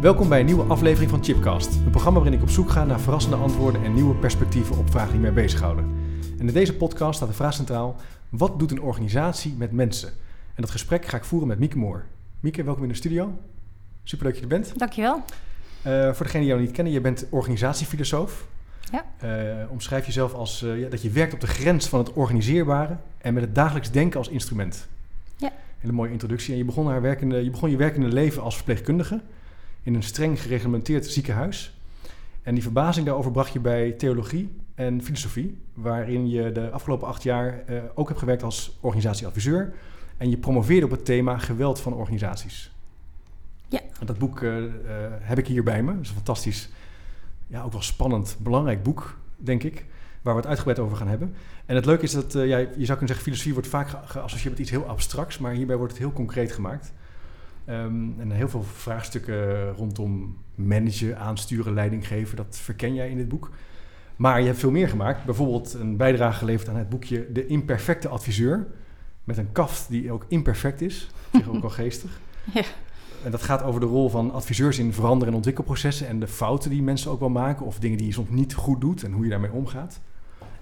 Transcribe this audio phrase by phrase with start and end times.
[0.00, 3.00] Welkom bij een nieuwe aflevering van Chipcast, een programma waarin ik op zoek ga naar
[3.00, 5.84] verrassende antwoorden en nieuwe perspectieven op vragen die mij bezighouden.
[6.38, 7.96] En in deze podcast staat de vraag centraal:
[8.28, 10.08] wat doet een organisatie met mensen?
[10.54, 12.04] En dat gesprek ga ik voeren met Mieke Moor.
[12.40, 13.38] Mieke, welkom in de studio.
[14.02, 14.78] Superleuk dat je er bent.
[14.78, 15.22] Dankjewel.
[15.86, 18.46] Uh, voor degenen die jou niet kennen, je bent organisatiefilosoof.
[18.92, 19.04] Ja.
[19.24, 22.96] Uh, omschrijf jezelf als uh, ja, dat je werkt op de grens van het organiseerbare
[23.18, 24.88] en met het dagelijks denken als instrument.
[25.36, 25.52] Ja.
[25.78, 26.52] Hele mooie introductie.
[26.52, 29.20] En je begon, haar werkende, je begon je werkende leven als verpleegkundige
[29.88, 31.74] in een streng gereglementeerd ziekenhuis.
[32.42, 37.22] En die verbazing daarover bracht je bij theologie en filosofie, waarin je de afgelopen acht
[37.22, 39.74] jaar uh, ook hebt gewerkt als organisatieadviseur.
[40.16, 42.70] En je promoveerde op het thema geweld van organisaties.
[43.68, 43.80] Ja.
[44.04, 44.68] Dat boek uh, uh,
[45.20, 45.92] heb ik hier bij me.
[45.92, 46.68] Dat is een fantastisch,
[47.46, 49.84] ja, ook wel spannend, belangrijk boek, denk ik.
[50.22, 51.34] Waar we het uitgebreid over gaan hebben.
[51.66, 54.58] En het leuke is dat, ja, je zou kunnen zeggen, filosofie wordt vaak geassocieerd met
[54.58, 55.38] iets heel abstracts.
[55.38, 56.92] Maar hierbij wordt het heel concreet gemaakt.
[57.70, 63.28] Um, en heel veel vraagstukken rondom managen, aansturen, leiding geven, dat verken jij in dit
[63.28, 63.50] boek.
[64.16, 65.24] Maar je hebt veel meer gemaakt.
[65.24, 68.66] Bijvoorbeeld een bijdrage geleverd aan het boekje De Imperfecte Adviseur.
[69.24, 71.10] Met een kaft die ook imperfect is.
[71.30, 72.20] Is ook wel geestig.
[72.52, 72.62] Ja.
[73.24, 76.08] En dat gaat over de rol van adviseurs in verander- en ontwikkelprocessen.
[76.08, 77.66] En de fouten die mensen ook wel maken.
[77.66, 80.00] Of dingen die je soms niet goed doet en hoe je daarmee omgaat.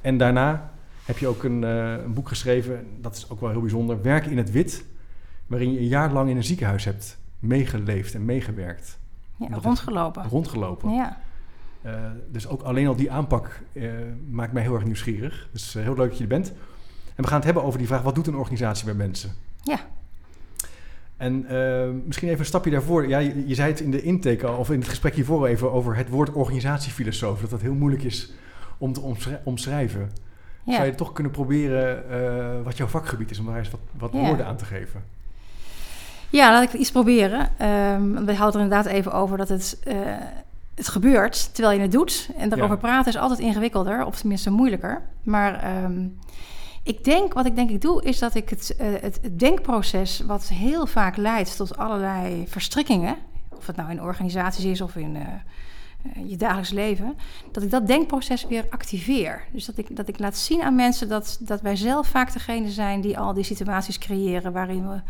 [0.00, 0.72] En daarna
[1.04, 2.86] heb je ook een, uh, een boek geschreven.
[3.00, 4.02] Dat is ook wel heel bijzonder.
[4.02, 4.84] Werken in het wit
[5.46, 8.98] waarin je een jaar lang in een ziekenhuis hebt meegeleefd en meegewerkt.
[9.36, 10.22] Ja, rondgelopen.
[10.22, 10.90] Het, rondgelopen.
[10.92, 11.18] Ja.
[11.86, 11.92] Uh,
[12.30, 13.92] dus ook alleen al die aanpak uh,
[14.30, 15.48] maakt mij heel erg nieuwsgierig.
[15.52, 16.52] Dus uh, heel leuk dat je er bent.
[17.14, 19.30] En we gaan het hebben over die vraag: wat doet een organisatie bij mensen?
[19.62, 19.78] Ja.
[21.16, 21.46] En
[22.06, 23.08] misschien even een stapje daarvoor.
[23.08, 25.72] Ja, je, je, zei het in de intake al, of in het gesprek hiervoor even
[25.72, 27.40] over het woord organisatiefilosoof.
[27.40, 28.32] Dat dat heel moeilijk is
[28.78, 29.00] om te
[29.44, 30.10] omschrijven.
[30.64, 30.74] Ja.
[30.74, 34.26] Zou je toch kunnen proberen wat jouw vakgebied is, om daar eens wat, wat Ja.
[34.26, 35.02] woorden aan te geven?
[36.30, 37.40] Ja, laat ik iets proberen.
[37.40, 39.94] Um, we hadden er inderdaad even over dat het, uh,
[40.74, 42.28] het gebeurt terwijl je het doet.
[42.36, 42.80] En daarover Ja.
[42.80, 45.02] praten is altijd ingewikkelder, of tenminste moeilijker.
[45.22, 46.18] Maar um,
[46.82, 50.20] ik denk, wat ik denk ik doe, is dat ik het, uh, het, het denkproces,
[50.26, 53.16] wat heel vaak leidt tot allerlei verstrikkingen,
[53.56, 57.14] of het nou in organisaties is of in uh, je dagelijks leven,
[57.52, 59.42] dat ik dat denkproces weer activeer.
[59.52, 62.70] Dus dat ik, dat ik laat zien aan mensen dat, dat wij zelf vaak degene
[62.70, 65.00] zijn die al die situaties creëren waarin we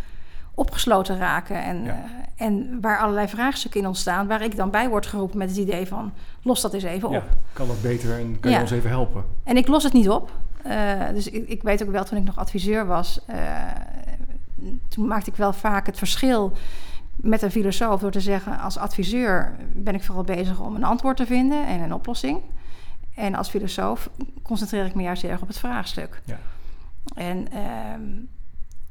[0.57, 1.93] opgesloten raken en, Ja.
[1.95, 5.59] uh, en waar allerlei vraagstukken in ontstaan, waar ik dan bij word geroepen met het
[5.59, 6.13] idee van
[6.43, 7.25] los dat eens even Ja, op.
[7.53, 8.57] kan dat beter en kan Ja.
[8.57, 9.25] je ons even helpen?
[9.45, 10.33] En ik los het niet op.
[10.67, 13.37] Uh, dus ik, ik, weet ook wel, toen ik nog adviseur was, uh,
[14.89, 16.53] toen maakte ik wel vaak het verschil
[17.17, 21.17] met een filosoof door te zeggen: als adviseur ben ik vooral bezig om een antwoord
[21.17, 22.41] te vinden en een oplossing.
[23.15, 24.11] En als filosoof
[24.43, 26.21] concentreer ik me juist heel erg op het vraagstuk.
[26.25, 26.39] Ja.
[27.15, 27.47] En,
[27.95, 28.29] um,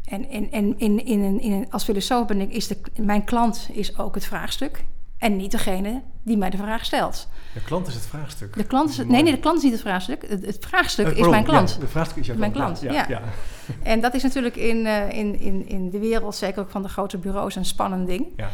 [0.05, 3.97] en, en, en in, in, in, als filosoof ben ik, is de, mijn klant is
[3.97, 4.83] ook het vraagstuk.
[5.17, 7.27] En niet degene die mij de vraag stelt.
[7.53, 8.53] De klant is het vraagstuk.
[8.57, 10.27] De klant is het, nee, nee, de klant is niet het vraagstuk.
[10.27, 11.73] Het, het vraagstuk Eh, is mijn klant.
[11.73, 12.79] Ja, de vraagstuk is jouw Mijn klant.
[12.79, 13.05] klant, ja.
[13.09, 13.21] ja.
[13.83, 16.89] En dat is natuurlijk in, uh, in, in, in de wereld, zeker ook van de
[16.89, 18.27] grote bureaus, een spannend ding.
[18.35, 18.49] Ja.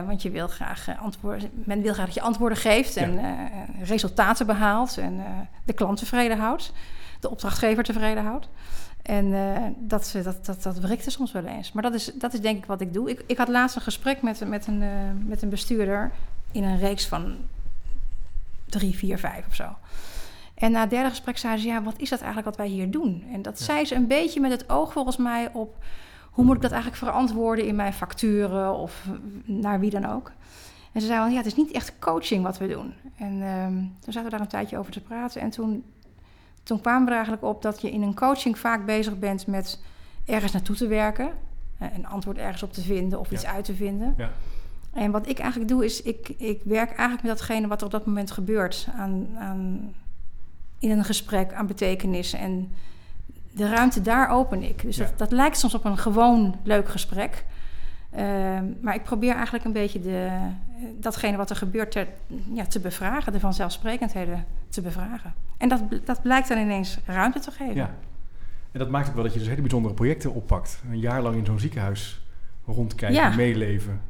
[0.00, 3.20] Uh, want je wil graag antwoorden, men wil graag dat je antwoorden geeft en
[3.82, 5.20] resultaten behaalt en
[5.64, 6.72] de klant tevreden houdt,
[7.20, 8.48] de opdrachtgever tevreden houdt.
[9.08, 11.72] En uh, dat, dat, dat, dat wrikt er soms wel eens.
[11.72, 13.10] Maar dat is, dat is denk ik wat ik doe.
[13.10, 14.90] Ik, ik had laatst een gesprek met, met, een, uh,
[15.26, 16.12] met een bestuurder
[16.52, 17.36] in een reeks van
[18.64, 19.76] drie, vier, vijf of zo.
[20.54, 22.90] En na het derde gesprek zei ze, ja, wat is dat eigenlijk wat wij hier
[22.90, 23.24] doen?
[23.32, 23.64] En dat ja.
[23.64, 25.76] zei ze een beetje met het oog volgens mij op...
[26.30, 29.06] hoe moet ik dat eigenlijk verantwoorden in mijn facturen of
[29.44, 30.32] naar wie dan ook?
[30.92, 32.94] En ze zei, ja, het is niet echt coaching wat we doen.
[33.16, 35.40] En um, toen zaten we daar een tijdje over te praten.
[35.40, 35.84] En toen,
[36.68, 39.80] toen kwamen we er eigenlijk op dat je in een coaching vaak bezig bent met
[40.24, 41.30] ergens naartoe te werken.
[41.78, 44.14] Een antwoord ergens op te vinden of iets uit te vinden.
[44.16, 44.30] Ja.
[44.92, 47.92] En wat ik eigenlijk doe, is ik, ik werk eigenlijk met datgene wat er op
[47.92, 48.88] dat moment gebeurt.
[48.96, 49.92] Aan, aan,
[50.78, 52.32] in een gesprek, aan betekenis.
[52.32, 52.72] En
[53.52, 54.82] de ruimte daar open ik.
[54.82, 55.04] Dus Ja.
[55.04, 57.44] dat, dat lijkt soms op een gewoon leuk gesprek.
[58.10, 60.30] Ehm, maar ik probeer eigenlijk een beetje de,
[60.96, 62.06] datgene wat er gebeurt ter,
[62.52, 63.32] ja, te bevragen.
[63.32, 65.34] De vanzelfsprekendheden te bevragen.
[65.58, 67.74] En dat, dat blijkt dan ineens ruimte te geven.
[67.74, 67.94] Ja.
[68.72, 70.82] En dat maakt ook wel dat je dus hele bijzondere projecten oppakt.
[70.90, 72.20] Een jaar lang in zo'n ziekenhuis
[72.66, 73.34] rondkijken, Ja.
[73.36, 74.00] meeleven.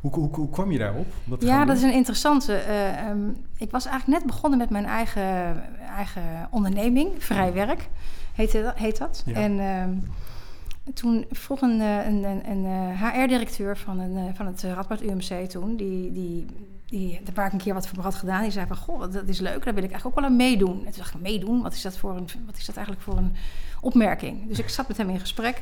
[0.00, 1.06] Hoe, hoe, hoe kwam je daarop?
[1.38, 2.54] te Ja, dat is een interessante.
[2.54, 5.62] eh, ehm, ik was eigenlijk net begonnen met mijn eigen,
[5.96, 7.88] eigen onderneming, Vrij Werk
[8.34, 9.22] heet, dat- heet dat.
[9.26, 9.34] Ja.
[9.34, 9.90] En ehm,
[10.94, 15.48] toen vroeg een, eh, een, een, een eh, HR-directeur van, een, van het Radboud UMC
[15.50, 16.46] toen, die, die,
[16.98, 19.40] die, waar ik een keer wat voor had gedaan, die zei van, goh, dat is
[19.40, 20.78] leuk, daar wil ik eigenlijk ook wel aan meedoen.
[20.78, 21.62] En toen dacht ik, meedoen?
[21.62, 23.34] Wat is dat, voor een, wat is dat eigenlijk voor een
[23.80, 24.48] opmerking?
[24.48, 25.56] Dus ik zat met hem in gesprek.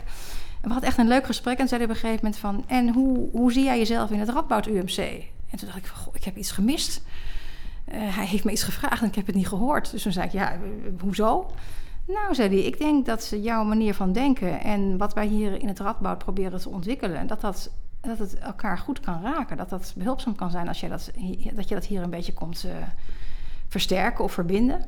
[0.61, 2.64] En we hadden echt een leuk gesprek en zei hij op een gegeven moment van...
[2.67, 4.99] en hoe, hoe zie jij jezelf in het Radboud UMC?
[5.50, 7.02] En toen dacht ik van, goh, ik heb iets gemist.
[7.85, 9.90] Eh, hij heeft me iets gevraagd en ik heb het niet gehoord.
[9.90, 10.58] Dus toen zei ik, ja, eh,
[11.00, 11.50] hoezo?
[12.06, 14.61] Nou, zei hij, ik denk dat jouw manier van denken...
[14.61, 17.26] en wat wij hier in het Radboud proberen te ontwikkelen...
[17.26, 17.70] dat, dat,
[18.02, 19.56] dat het elkaar goed kan raken.
[19.56, 21.10] Dat dat behulpzaam kan zijn als je dat,
[21.54, 22.72] dat, je dat hier een beetje komt eh,
[23.69, 24.84] versterken of verbinden.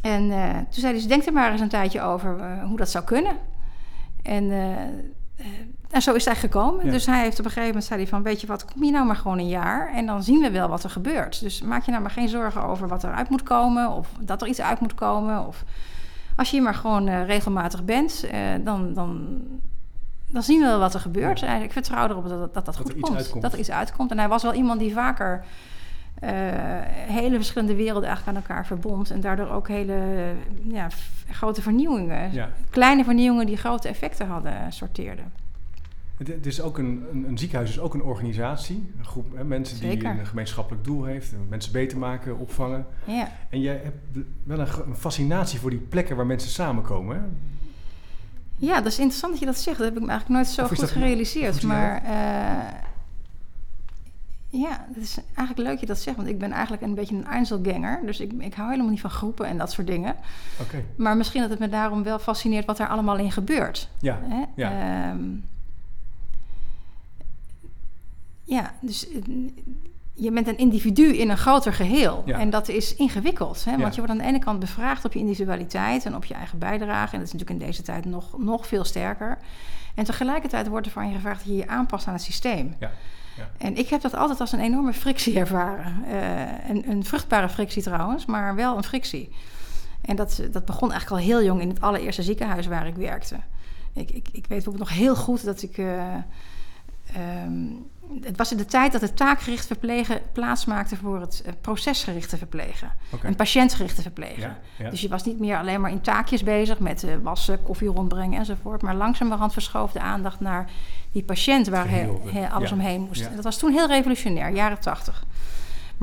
[0.00, 2.76] En eh, toen zei hij, dus denk er maar eens een tijdje over eh, hoe
[2.76, 3.36] dat zou kunnen.
[4.22, 4.50] En,
[5.90, 6.84] en zo is eigenlijk gekomen.
[6.84, 6.90] Ja.
[6.90, 8.22] Dus hij heeft op een gegeven moment zei hij van...
[8.22, 9.92] weet je wat, kom je nou maar gewoon een jaar...
[9.92, 11.40] en dan zien we wel wat er gebeurt.
[11.40, 13.90] Dus maak je nou maar geen zorgen over wat er uit moet komen...
[13.90, 15.46] of dat er iets uit moet komen.
[15.46, 15.64] Of
[16.36, 18.26] als je hier maar gewoon regelmatig bent...
[18.64, 19.40] dan, dan,
[20.32, 21.40] dan zien we wel wat er gebeurt.
[21.40, 21.46] Ja.
[21.56, 23.16] En ik vertrouw erop dat dat, dat, Dat goed er komt.
[23.16, 23.42] uitkomt.
[23.42, 24.10] Dat er iets uitkomt.
[24.10, 25.44] En hij was wel iemand die vaker...
[26.20, 26.30] eh,
[27.06, 29.10] hele verschillende werelden eigenlijk aan elkaar verbond.
[29.10, 30.88] En daardoor ook hele eh, ja,
[31.30, 32.48] grote vernieuwingen Ja.
[32.70, 35.32] kleine vernieuwingen die grote effecten hadden, eh, sorteerden.
[36.16, 38.92] Het, het is ook een, een, een ziekenhuis is ook een organisatie.
[38.98, 41.32] Een groep hè, mensen die een gemeenschappelijk doel heeft.
[41.32, 42.86] en Mensen beter maken, opvangen.
[43.04, 43.28] Ja.
[43.50, 47.16] En jij hebt wel een, een fascinatie voor die plekken waar mensen samenkomen.
[47.16, 47.22] Hè?
[48.68, 49.78] Ja, dat is interessant dat je dat zegt.
[49.78, 51.62] Dat heb ik me eigenlijk nooit zo goed dat- gerealiseerd.
[51.62, 52.78] Maar eh,
[54.48, 56.16] ja, het is eigenlijk leuk dat je dat zegt.
[56.16, 58.00] Want ik ben eigenlijk een beetje een Einzelganger.
[58.06, 60.16] Dus ik, ik hou helemaal niet van groepen en dat soort dingen.
[60.60, 60.84] Oké.
[60.96, 63.88] Maar misschien dat het me daarom wel fascineert wat er allemaal in gebeurt.
[63.98, 64.18] Ja.
[64.22, 64.44] Hè?
[64.56, 64.70] Ja.
[65.10, 65.24] Ehm,
[68.44, 69.22] ja, dus eh,
[70.22, 72.22] je bent een individu in een groter geheel.
[72.26, 72.38] Ja.
[72.38, 73.64] En dat is ingewikkeld.
[73.64, 73.70] Hè?
[73.70, 73.78] Ja.
[73.78, 76.58] Want je wordt aan de ene kant bevraagd op je individualiteit en op je eigen
[76.58, 77.12] bijdrage.
[77.12, 79.38] En dat is natuurlijk in deze tijd nog, nog veel sterker.
[79.94, 82.74] En tegelijkertijd wordt er van je gevraagd dat je je aanpast aan het systeem.
[82.78, 82.90] Ja.
[83.36, 83.50] Ja.
[83.58, 86.04] En ik heb dat altijd als een enorme frictie ervaren.
[86.10, 89.28] Eh, een, een vruchtbare frictie trouwens, maar wel een frictie.
[90.00, 93.36] En dat, dat begon eigenlijk al heel jong in het allereerste ziekenhuis waar ik werkte.
[93.92, 95.78] Ik, ik, ik weet bijvoorbeeld nog heel goed dat ik.
[95.78, 96.14] eh,
[97.06, 97.66] ehm,
[98.20, 102.92] het was in de tijd dat het taakgericht verplegen plaatsmaakte voor het eh, procesgerichte verplegen.
[103.10, 103.26] Oké.
[103.26, 104.40] En patiëntgerichte verplegen.
[104.40, 104.90] Ja, ja.
[104.90, 108.38] Dus je was niet meer alleen maar in taakjes bezig met eh, wassen, koffie rondbrengen
[108.38, 108.82] enzovoort.
[108.82, 110.70] Maar langzamerhand verschoof de aandacht naar
[111.12, 111.88] die patiënt waar
[112.52, 112.74] alles ja.
[112.74, 113.26] omheen moest.
[113.26, 115.24] En dat was toen heel revolutionair, jaren tachtig.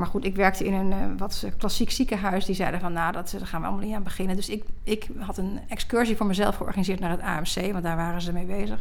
[0.00, 2.44] Maar goed, ik werkte in een eh, wat klassiek ziekenhuis.
[2.44, 4.36] Die zeiden van, nou, dat, daar gaan we allemaal niet aan beginnen.
[4.36, 7.72] Dus ik, ik had een excursie voor mezelf georganiseerd naar het AMC.
[7.72, 8.80] Want daar waren ze mee bezig.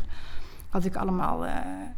[0.69, 1.54] Had ik allemaal eh,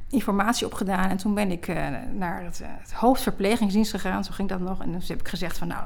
[0.09, 1.09] informatie opgedaan.
[1.09, 4.23] En toen ben ik eh, naar het, eh, het hoofdverplegingsdienst gegaan.
[4.23, 4.81] Zo ging dat nog.
[4.81, 5.83] En dus heb ik gezegd van, nou,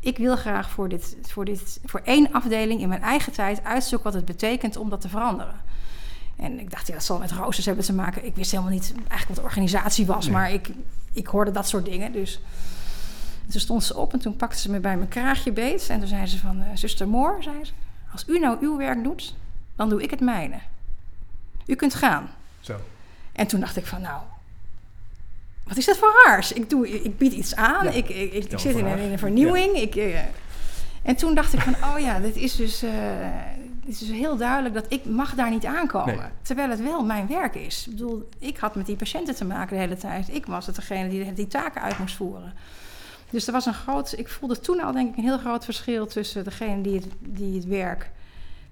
[0.00, 4.04] ik wil graag voor, dit, voor, dit, voor één afdeling in mijn eigen tijd uitzoeken
[4.04, 5.54] wat het betekent om dat te veranderen.
[6.36, 8.24] En ik dacht, ja, dat zal met roosters hebben te maken.
[8.26, 10.34] Ik wist helemaal niet eigenlijk wat de organisatie was, Nee.
[10.34, 10.70] maar ik,
[11.12, 12.12] ik hoorde dat soort dingen.
[12.12, 12.40] Dus
[13.48, 15.88] toen stond ze op en toen pakte ze me bij mijn kraagje beet.
[15.88, 17.72] En toen zei ze van, zuster Moor, zei ze,
[18.12, 19.34] als u nou uw werk doet,
[19.76, 20.58] dan doe ik het mijne.
[21.66, 22.30] U kunt gaan.
[22.60, 22.76] Zo.
[23.32, 24.22] En toen dacht ik van, nou,
[25.64, 26.52] wat is dat voor raars?
[26.52, 28.90] Ik, doe, ik bied iets aan, Ja, ik, ik, ik, stel ik zit in een,
[28.90, 29.04] vraag.
[29.04, 29.76] in een vernieuwing.
[29.76, 30.18] Ik, eh,
[31.02, 32.90] en toen dacht ik van, oh ja, dit is dus, eh,
[33.84, 36.16] dit is dus heel duidelijk dat ik mag daar niet aankomen.
[36.16, 36.26] Nee.
[36.42, 37.86] Terwijl het wel mijn werk is.
[37.86, 40.34] Ik bedoel, ik had met die patiënten te maken de hele tijd.
[40.34, 42.52] Ik was het degene die die taken uit moest voeren.
[43.30, 46.06] Dus er was een groot, ik voelde toen al denk ik een heel groot verschil
[46.06, 48.10] tussen degene die het, die het werk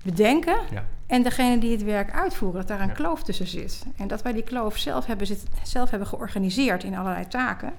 [0.03, 0.85] bedenken Ja.
[1.07, 2.95] en degene die het werk uitvoeren, dat daar een Ja.
[2.95, 3.85] kloof tussen zit.
[3.97, 7.73] En dat wij die kloof zelf hebben, zit, zelf hebben georganiseerd in allerlei taken.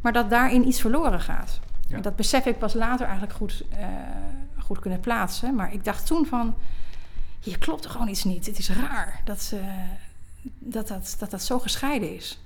[0.00, 1.60] Maar dat daarin iets verloren gaat.
[1.88, 1.96] Ja.
[1.96, 3.86] En dat besef ik pas later eigenlijk goed, eh,
[4.58, 5.54] goed kunnen plaatsen.
[5.54, 6.54] Maar ik dacht toen van,
[7.40, 8.46] hier klopt er gewoon iets niet.
[8.46, 9.54] Het is raar dat,
[10.58, 12.40] dat, dat, dat dat zo gescheiden is.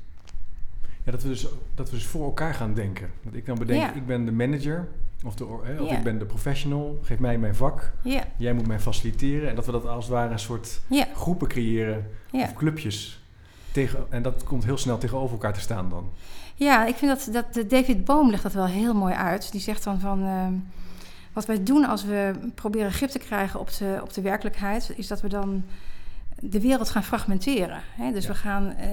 [1.04, 3.10] Ja, dat we, dus, dat we dus voor elkaar gaan denken.
[3.22, 4.88] Dat ik dan bedenk, ik ben de manager
[5.24, 5.96] of, de, of Ja.
[5.96, 6.98] ik ben de professional.
[7.02, 7.92] Geef mij mijn vak.
[8.02, 9.48] Ja, Jij moet mij faciliteren.
[9.48, 13.20] En dat we dat als het ware een soort ja, groepen creëren of clubjes.
[13.72, 16.10] Tegen, en dat komt heel snel tegenover elkaar te staan dan.
[16.54, 19.52] Ja, ik vind dat, dat David Boom legt dat wel heel mooi uit.
[19.52, 20.22] Die zegt dan van...
[20.24, 20.52] ehm,
[21.32, 24.92] wat wij doen als we proberen grip te krijgen op de, op de werkelijkheid...
[24.96, 25.64] is dat we dan
[26.50, 27.80] de wereld gaan fragmenteren.
[27.94, 28.12] Hè?
[28.12, 28.30] Dus Ja.
[28.30, 28.88] we gaan eh,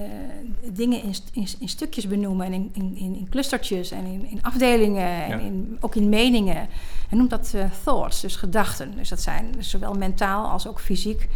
[0.72, 2.46] dingen in, in, in stukjes benoemen...
[2.46, 6.68] en in, in, in, clustertjes en in, in afdelingen en in, ook in meningen.
[7.10, 8.96] En noemt dat eh, thoughts, dus gedachten.
[8.96, 11.28] Dus dat zijn zowel mentaal als ook fysiek...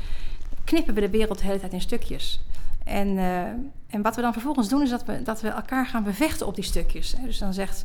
[0.64, 2.40] knippen we de wereld de hele tijd in stukjes...
[2.88, 3.42] En, eh,
[3.90, 6.54] en wat we dan vervolgens doen, is dat we, dat we elkaar gaan bevechten op
[6.54, 7.14] die stukjes.
[7.16, 7.24] Hè.
[7.24, 7.84] Dus dan zegt,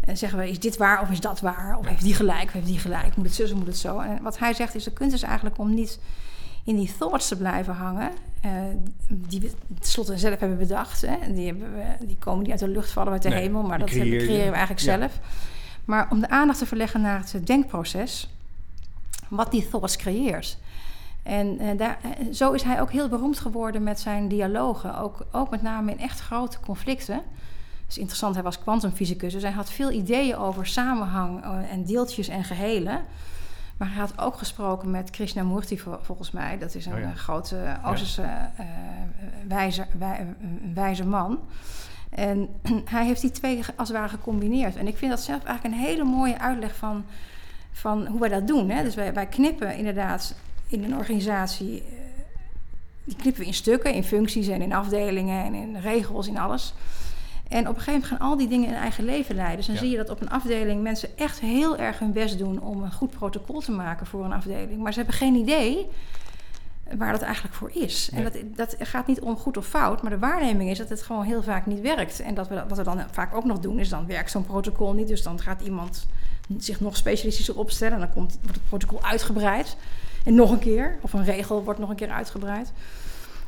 [0.00, 1.78] eh, zeggen we, is dit waar of is dat waar?
[1.78, 3.16] Of heeft die gelijk of heeft die gelijk?
[3.16, 3.98] Moet het zo of moet het zo?
[3.98, 5.98] En wat hij zegt is, de kunst is eigenlijk om niet
[6.68, 8.10] in die thoughts te blijven hangen.
[8.44, 8.52] Uh,
[9.08, 11.00] die we tenslotte zelf hebben bedacht.
[11.00, 11.32] Hè.
[11.32, 13.62] Die, hebben we, die komen niet uit de lucht, vallen uit de hemel.
[13.62, 15.20] Maar dat creëren we eigenlijk zelf.
[15.84, 18.28] Maar om de aandacht te verleggen naar het denkproces.
[19.28, 20.58] Wat die thoughts creëert.
[21.22, 24.98] En uh, daar, uh, zo is hij ook heel beroemd geworden met zijn dialogen.
[24.98, 27.16] Ook, ook met name in echt grote conflicten.
[27.16, 29.32] Dat is interessant, hij was kwantumfysicus.
[29.32, 33.00] Dus hij had veel ideeën over samenhang en deeltjes en gehelen.
[33.78, 36.58] Maar hij had ook gesproken met Krishnamurti, volgens mij.
[36.58, 37.14] Dat is een oh ja.
[37.14, 38.52] grote Oosterse ja.
[38.60, 38.66] uh,
[39.48, 40.26] wijze, wij,
[40.74, 41.40] wijze man.
[42.10, 42.48] En
[42.84, 44.76] hij heeft die twee als het ware gecombineerd.
[44.76, 47.04] En ik vind dat zelf eigenlijk een hele mooie uitleg van,
[47.72, 48.70] van hoe wij dat doen.
[48.70, 48.82] Hè?
[48.82, 50.34] Dus wij, wij knippen inderdaad
[50.66, 51.82] in een organisatie...
[53.04, 56.74] die knippen we in stukken, in functies en in afdelingen en in regels, in alles...
[57.48, 59.56] En op een gegeven moment gaan al die dingen een eigen leven leiden.
[59.56, 59.80] Dus dan ja.
[59.80, 62.92] zie je dat op een afdeling mensen echt heel erg hun best doen om een
[62.92, 64.82] goed protocol te maken voor een afdeling.
[64.82, 65.86] Maar ze hebben geen idee
[66.96, 68.08] waar dat eigenlijk voor is.
[68.12, 68.24] Nee.
[68.24, 71.02] En dat, dat gaat niet om goed of fout, maar de waarneming is dat het
[71.02, 72.20] gewoon heel vaak niet werkt.
[72.20, 74.92] En dat we, wat we dan vaak ook nog doen, is dan werkt zo'n protocol
[74.92, 75.08] niet.
[75.08, 76.06] Dus dan gaat iemand
[76.58, 77.94] zich nog specialistischer opstellen.
[77.94, 79.76] En dan komt, wordt het protocol uitgebreid.
[80.24, 82.72] En nog een keer, of een regel wordt nog een keer uitgebreid.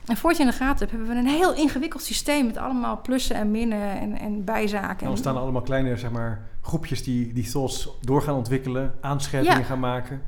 [0.06, 3.00] En voor je in de gaten hebt, hebben we een heel ingewikkeld systeem met allemaal
[3.00, 5.06] plussen en minnen en, en bijzaken.
[5.06, 9.58] En er staan allemaal kleine zeg maar, groepjes die die thoughts door gaan ontwikkelen, aanscherpingen
[9.58, 9.64] ja.
[9.64, 10.22] gaan maken.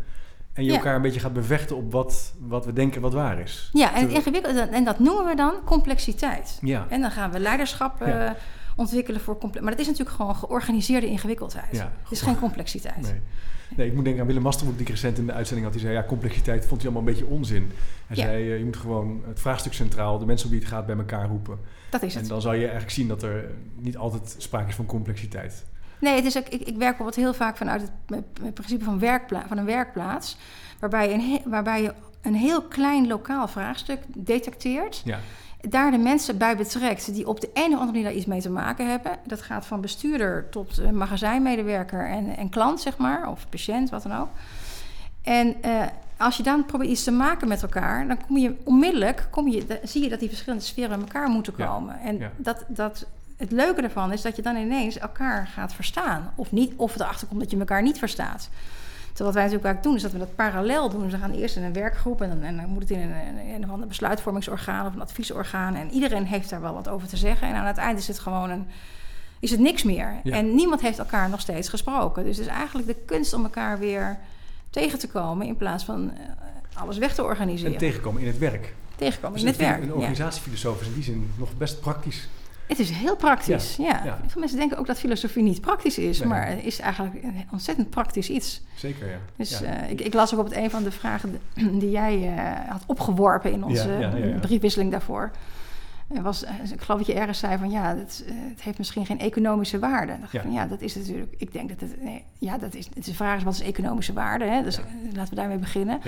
[0.53, 0.77] En je ja.
[0.77, 3.71] elkaar een beetje gaat bevechten op wat, wat we denken wat waar is.
[3.73, 6.59] Ja, en, ingewikkeld, en dat noemen we dan complexiteit.
[6.61, 6.87] Ja.
[6.89, 8.31] En dan gaan we leiderschap uh,
[8.77, 9.65] ontwikkelen voor complexiteit.
[9.65, 11.77] Maar dat is natuurlijk gewoon georganiseerde ingewikkeldheid.
[11.77, 13.01] Ja, het is geen complexiteit.
[13.01, 13.21] Nee.
[13.77, 15.77] Nee, ik moet denken aan Willem Masterboek, die ik recent in de uitzending had.
[15.77, 17.71] Die zei, ja, complexiteit vond hij allemaal een beetje onzin.
[18.07, 18.23] Hij ja.
[18.23, 20.97] zei, uh, je moet gewoon het vraagstuk centraal, de mensen op wie het gaat, bij
[20.97, 21.59] elkaar roepen.
[21.91, 22.23] Dat is het.
[22.23, 25.65] En dan zal je eigenlijk zien dat er niet altijd sprake is van complexiteit.
[26.01, 28.99] Nee, het is ook, ik, ik werk wat heel vaak vanuit het, het principe van,
[28.99, 30.37] werkpla van een werkplaats.
[30.79, 35.03] Waarbij je, een, waarbij je een heel klein lokaal vraagstuk detecteert.
[35.05, 35.19] Ja
[35.69, 38.41] daar de mensen bij betrekt die op de een of andere manier daar iets mee
[38.41, 39.13] te maken hebben.
[39.25, 44.03] Dat gaat van bestuurder tot uh, magazijnmedewerker en, en klant, zeg maar, of patiënt, wat
[44.03, 44.29] dan ook.
[45.23, 45.83] En uh,
[46.17, 49.67] als je dan probeert iets te maken met elkaar, dan kom je onmiddellijk, kom je,
[49.67, 51.95] dan zie je dat die verschillende sferen bij elkaar moeten komen.
[51.95, 52.31] Ja, en ja.
[52.37, 56.33] Dat, dat, het leuke ervan is dat je dan ineens elkaar gaat verstaan.
[56.35, 58.49] Of, niet, of erachter komt dat je elkaar niet verstaat.
[59.13, 61.11] Terwijl wat wij natuurlijk vaak doen, is dat we dat parallel doen.
[61.11, 63.63] We gaan eerst in een werkgroep en dan, en dan moet het in een, een,
[63.63, 65.75] een, een besluitvormingsorgaan of een adviesorgaan.
[65.75, 67.49] En iedereen heeft daar wel wat over te zeggen.
[67.49, 68.67] En aan het eind is het gewoon een,
[69.41, 70.21] is het niks meer.
[70.23, 70.37] Ja.
[70.37, 72.25] En niemand heeft elkaar nog steeds gesproken.
[72.25, 74.19] Dus het is eigenlijk de kunst om elkaar weer
[74.71, 76.21] tegen te komen in plaats van uh,
[76.75, 77.73] alles weg te organiseren.
[77.73, 78.75] En tegenkomen in het werk.
[78.97, 79.83] Tegenkomen dus in het werk.
[79.83, 82.29] Een organisatiefilosoof is in die zin nog best praktisch.
[82.67, 84.19] Het is heel praktisch, ja.
[84.27, 86.29] Veel mensen denken ook dat filosofie niet praktisch is, nee.
[86.29, 88.61] maar het is eigenlijk een ontzettend praktisch iets.
[88.75, 89.19] Zeker, ja.
[89.37, 89.83] Dus ja.
[89.83, 91.41] Uh, ik, ik, las ook op het een van de vragen
[91.81, 95.31] die jij uh, had opgeworpen in onze briefwisseling daarvoor.
[96.07, 96.43] Was,
[96.73, 100.13] ik geloof dat je ergens zei van ja, het, het heeft misschien geen economische waarde.
[100.31, 100.41] Ja.
[100.41, 101.35] Van, ja, dat is natuurlijk.
[101.37, 103.63] Ik denk dat het, nee, ja, dat is, het is de vraag is wat is
[103.63, 104.45] economische waarde?
[104.45, 104.63] Hè?
[104.63, 104.81] Dus
[105.13, 106.01] laten we daarmee beginnen.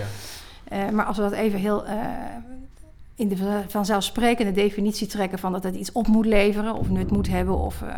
[0.72, 1.84] Uh, maar als we dat even heel
[3.14, 7.28] in de vanzelfsprekende definitie trekken van dat het iets op moet leveren of nut moet
[7.28, 7.88] hebben of uh,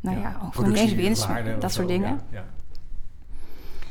[0.00, 1.28] nou ja, ook niet eens winst,
[1.60, 2.20] dat soort dingen.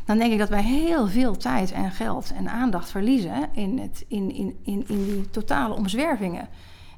[0.05, 4.05] Dan denk ik dat wij heel veel tijd en geld en aandacht verliezen in, het,
[4.07, 6.47] in, in, in, in die totale omzwervingen.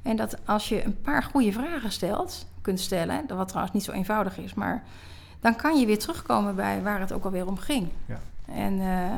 [0.01, 3.91] En dat als je een paar goede vragen stelt, kunt stellen, wat trouwens niet zo
[3.91, 4.84] eenvoudig is, maar
[5.39, 7.88] dan kan je weer terugkomen bij waar het ook alweer om ging.
[8.06, 8.20] Ja.
[8.46, 9.12] En uh,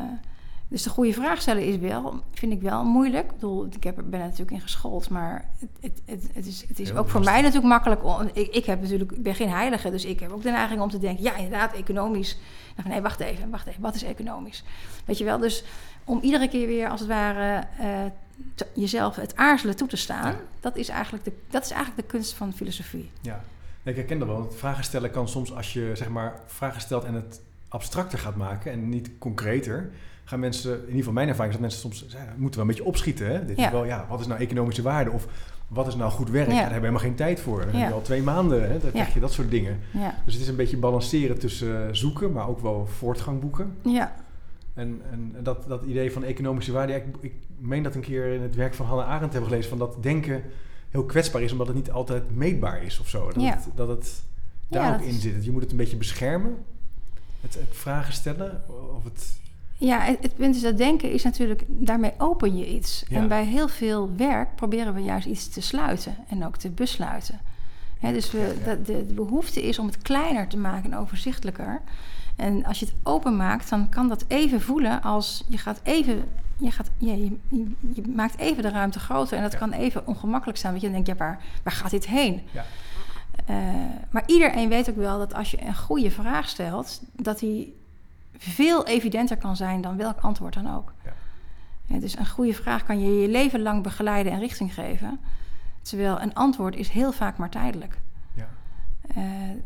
[0.72, 3.25] dus de goede vraag stellen is wel, vind ik wel moeilijk.
[3.25, 6.66] Ik bedoel, ik heb, ben er natuurlijk in geschoold, maar het, het, het, het is,
[6.68, 8.04] het is ook voor mij natuurlijk makkelijk.
[8.04, 10.82] Om, ik, ik, heb natuurlijk, ik ben geen heilige, dus ik heb ook de neiging
[10.82, 12.40] om te denken, ja, inderdaad, economisch.
[12.82, 14.63] Van, nee, wacht even, wacht even, wat is economisch?
[15.06, 15.63] Weet je wel, dus
[16.04, 17.86] om iedere keer weer als het ware uh,
[18.56, 20.40] te, jezelf het aarzelen toe te staan, ja.
[20.60, 23.10] dat, is eigenlijk de, dat is eigenlijk de kunst van filosofie.
[23.22, 23.44] Ja,
[23.84, 24.51] ik herken dat wel.
[24.51, 28.72] Vragen stellen kan soms als je zeg maar vragen stelt en het abstracter gaat maken
[28.72, 29.92] en niet concreter
[30.32, 32.76] gaan mensen, in ieder geval mijn ervaring is dat mensen soms ja, moeten wel een
[32.76, 33.28] beetje opschieten.
[33.28, 33.46] Hè?
[33.46, 33.66] Dit ja.
[33.66, 35.12] is wel, ja, wat is nou economische waarde?
[35.12, 35.28] Of
[35.68, 36.48] wat is nou goed werk?
[36.48, 36.52] Ja.
[36.52, 37.60] Daar hebben we helemaal geen tijd voor.
[37.60, 38.80] Dan heb je al twee maanden, hè?
[38.80, 39.80] dan krijg je dat soort dingen.
[40.26, 43.76] Dus het is een beetje balanceren tussen zoeken, maar ook wel voortgang boeken.
[43.82, 44.16] Ja.
[44.74, 48.42] En, en dat, dat idee van economische waarde, ik, ik meen dat een keer in
[48.42, 50.44] het werk van Hannah Arendt hebben gelezen, van dat denken
[50.90, 53.32] heel kwetsbaar is, omdat het niet altijd meetbaar is of zo.
[53.32, 54.24] Dat het, dat het
[54.68, 55.46] daar ook in zit.
[55.46, 56.58] Je moet het een beetje beschermen,
[57.42, 58.62] het, het vragen stellen,
[58.96, 59.40] of het
[59.82, 63.04] Ja, het, punt is dat denken is natuurlijk, daarmee open je iets.
[63.08, 63.18] Ja.
[63.18, 67.40] En bij heel veel werk proberen we juist iets te sluiten en ook te besluiten.
[68.00, 71.82] Dus we, de, de behoefte is om het kleiner te maken en overzichtelijker.
[72.36, 76.24] En als je het open maakt, dan kan dat even voelen als je gaat even.
[76.58, 77.38] Je, gaat, ja, je,
[77.94, 79.58] je, maakt even de ruimte groter en dat Ja.
[79.58, 80.72] kan even ongemakkelijk zijn.
[80.72, 82.42] Want je denkt, ja, waar, waar gaat dit heen?
[82.52, 82.66] Ja.
[83.46, 83.56] Eh,
[84.12, 87.80] maar iedereen weet ook wel dat als je een goede vraag stelt, dat die
[88.50, 90.94] veel evidenter kan zijn dan welk antwoord dan ook.
[91.04, 91.14] Ja.
[91.86, 95.20] Ja, dus een goede vraag kan je je leven lang begeleiden en richting geven.
[95.82, 98.02] Terwijl een antwoord is heel vaak maar tijdelijk.
[98.34, 98.50] Ja.
[99.16, 99.24] Eh,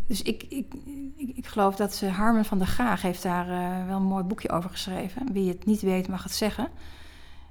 [0.08, 0.74] dus ik, ik,
[1.15, 4.24] ik, ik geloof dat ze Harmen van der Graag heeft daar eh, wel een mooi
[4.24, 5.32] boekje over geschreven.
[5.34, 6.67] Wie het niet weet mag het zeggen.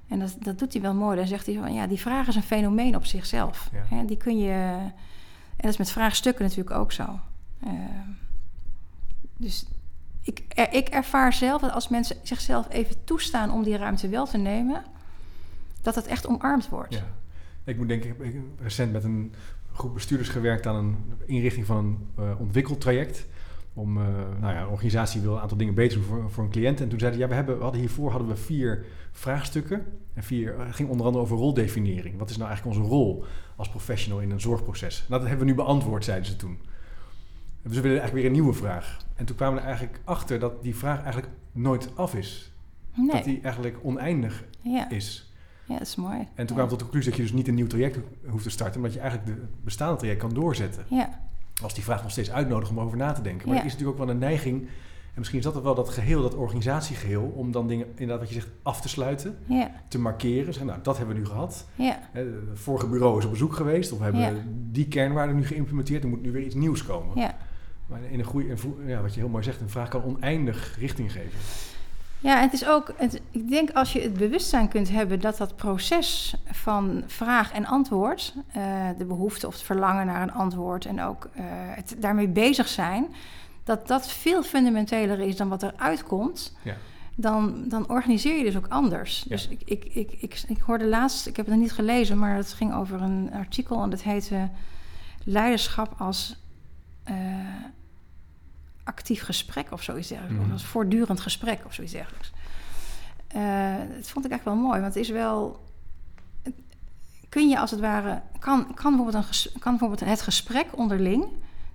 [0.07, 1.17] En dat, dat doet hij wel mooi.
[1.17, 3.69] Dan zegt hij van ja, die vraag is een fenomeen op zichzelf.
[3.71, 3.95] Ja.
[3.95, 4.51] Hè, die kun je.
[4.51, 7.19] En dat is met vraagstukken natuurlijk ook zo.
[7.59, 7.71] Eh,
[9.37, 9.65] dus
[10.25, 14.37] ik, ik ervaar zelf dat als mensen zichzelf even toestaan om die ruimte wel te
[14.37, 14.83] nemen,
[15.81, 16.93] dat het echt omarmd wordt.
[16.93, 17.07] Ja.
[17.63, 19.33] Ik moet denken, ik recent met een
[19.73, 23.25] groep bestuurders gewerkt aan een inrichting van een eh, ontwikkeltraject.
[23.73, 24.03] Om, eh,
[24.39, 26.81] nou ja, een organisatie wil een aantal dingen beter doen voor, voor een cliënt.
[26.81, 29.85] En toen zeiden ze, ja, we, hebben, hadden hiervoor hadden we vier vraagstukken.
[30.13, 32.17] En vier, het ging onder andere over roldefiniëring.
[32.17, 35.05] Wat is nou eigenlijk onze rol als professional in een zorgproces?
[35.07, 36.59] Nou, dat hebben we nu beantwoord, zeiden ze toen.
[37.67, 38.97] Dus we willen eigenlijk weer een nieuwe vraag.
[39.15, 42.51] En toen kwamen we er eigenlijk achter dat die vraag eigenlijk nooit af is.
[42.93, 43.11] Nee.
[43.11, 44.89] Dat die eigenlijk oneindig Ja.
[44.89, 45.33] is.
[45.65, 46.17] ja, dat is mooi.
[46.17, 46.45] En toen ja.
[46.45, 48.49] kwamen we tot de conclusie dat je dus niet een nieuw traject ho- hoeft te
[48.49, 50.83] starten, maar dat je eigenlijk de het bestaande traject kan doorzetten.
[50.89, 51.19] Ja,
[51.63, 53.47] Als die vraag nog steeds uitnodigt om over na te denken.
[53.49, 54.67] Maar er is natuurlijk ook wel een neiging, en
[55.21, 58.49] misschien is dat wel dat geheel, dat organisatiegeheel, om dan dingen, inderdaad wat je zegt,
[58.63, 60.45] af te sluiten, ja, te markeren.
[60.45, 61.65] Zeggen, nou, dat hebben we nu gehad.
[62.11, 66.09] Het vorige bureau is op bezoek geweest, of we hebben die kernwaarden nu geïmplementeerd, er
[66.09, 67.19] moet nu weer iets nieuws komen.
[67.19, 67.37] ja.
[67.85, 71.11] Maar in een goede, ja, wat je heel mooi zegt, een vraag kan oneindig richting
[71.11, 71.39] geven.
[72.19, 75.55] Ja, het is ook, het, ik denk als je het bewustzijn kunt hebben dat dat
[75.55, 78.63] proces van vraag en antwoord, eh,
[78.97, 83.07] de behoefte of het verlangen naar een antwoord en ook eh, het daarmee bezig zijn,
[83.63, 86.55] dat dat veel fundamenteler is dan wat er uitkomt.
[86.61, 86.75] Ja.
[87.15, 89.25] Dan, dan organiseer je dus ook anders.
[89.27, 89.35] Ja.
[89.35, 92.35] Dus ik, ik, ik, ik, ik hoorde laatst, ik heb het nog niet gelezen, maar
[92.35, 94.49] het ging over een artikel en dat heette
[95.23, 96.44] Leiderschap als
[97.05, 97.15] eh,
[98.83, 100.35] actief gesprek of zoiets dergelijks.
[100.37, 100.45] Mhm.
[100.45, 102.31] Of als voortdurend gesprek of zoiets dergelijks.
[103.27, 105.63] Eh, dat vond ik echt wel mooi, want het is wel.
[107.29, 108.21] Kun je als het ware.
[108.39, 111.25] Kan, kan, bijvoorbeeld, een ges- kan bijvoorbeeld het gesprek onderling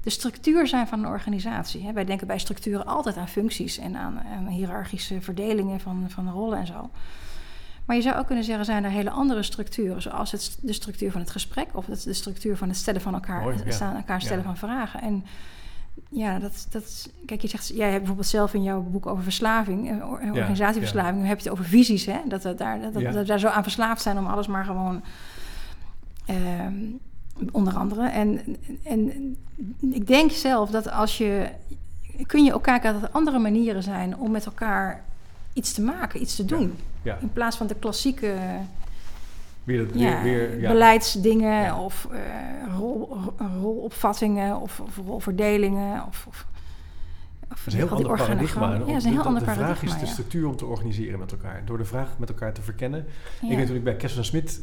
[0.02, 1.84] de structuur zijn van een organisatie?
[1.84, 1.92] Hè?
[1.92, 6.58] Wij denken bij structuren altijd aan functies en aan, aan hiërarchische verdelingen van, van rollen
[6.58, 6.90] en zo.
[7.84, 11.10] Maar je zou ook kunnen zeggen, zijn er hele andere structuren, zoals het, de structuur
[11.12, 13.70] van het gesprek of het, de structuur van het stellen van elkaar, Mooi, ja.
[13.70, 14.44] staan, elkaar stellen Ja.
[14.44, 15.00] van vragen.
[15.02, 15.24] En
[16.10, 19.90] ja, dat, dat, kijk, je zegt, jij hebt bijvoorbeeld zelf in jouw boek over verslaving,
[19.90, 22.18] eh, or- organisatieverslaving, heb je het over visies, hè?
[22.28, 23.00] Dat we daar, dat, Ja.
[23.10, 25.02] dat we daar zo aan verslaafd zijn om alles maar gewoon,
[26.26, 26.74] ehm,
[27.52, 28.08] onder andere.
[28.08, 29.36] En, en
[29.80, 31.48] ik denk zelf dat als je,
[32.26, 35.04] kun je ook kijken dat er andere manieren zijn om met elkaar
[35.52, 36.76] iets te maken, iets te doen.
[37.02, 38.34] Ja, In plaats van de klassieke
[39.64, 40.72] weer, ja, weer, ja.
[40.72, 41.82] beleidsdingen Ja.
[41.84, 42.20] of eh,
[42.76, 46.06] rol, ro- rolopvattingen of, of rolverdelingen.
[46.06, 46.46] Of, of,
[47.48, 48.74] of Dat is een heel ander paradigma.
[48.86, 50.06] Ja, is een heel de, ander de vraag is de ja.
[50.06, 51.62] structuur om te organiseren met elkaar.
[51.64, 53.06] Door de vraag met elkaar te verkennen.
[53.48, 54.62] Ik weet toen ik bij Kessels en Smit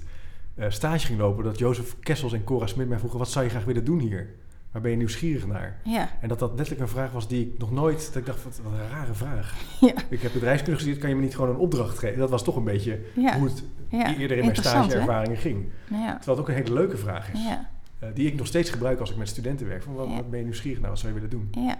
[0.56, 1.43] eh, stage ging lopen...
[1.43, 3.19] dat Jozef Kessels en Cora Smit mij vroegen...
[3.19, 4.30] wat zou je graag willen doen hier?
[4.77, 5.77] Waar ben je nieuwsgierig naar?
[5.83, 8.05] Ja, En dat dat letterlijk een vraag was die ik nog nooit...
[8.05, 9.55] dat ik dacht, wat, wat een rare vraag.
[9.79, 9.93] Ja.
[10.09, 12.19] Ik heb bedrijfskunde gestudeerd, kan je me niet gewoon een opdracht geven?
[12.19, 15.65] Dat was toch een beetje ja, hoe het eerder in mijn stageervaringen ging.
[15.89, 17.43] Ja, Terwijl het ook een hele leuke vraag is.
[17.43, 19.83] ja, Eh, die ik nog steeds gebruik als ik met studenten werk.
[19.83, 20.89] Van, wat, ben je nieuwsgierig naar?
[20.89, 21.63] Wat zou je willen doen?
[21.65, 21.77] ja.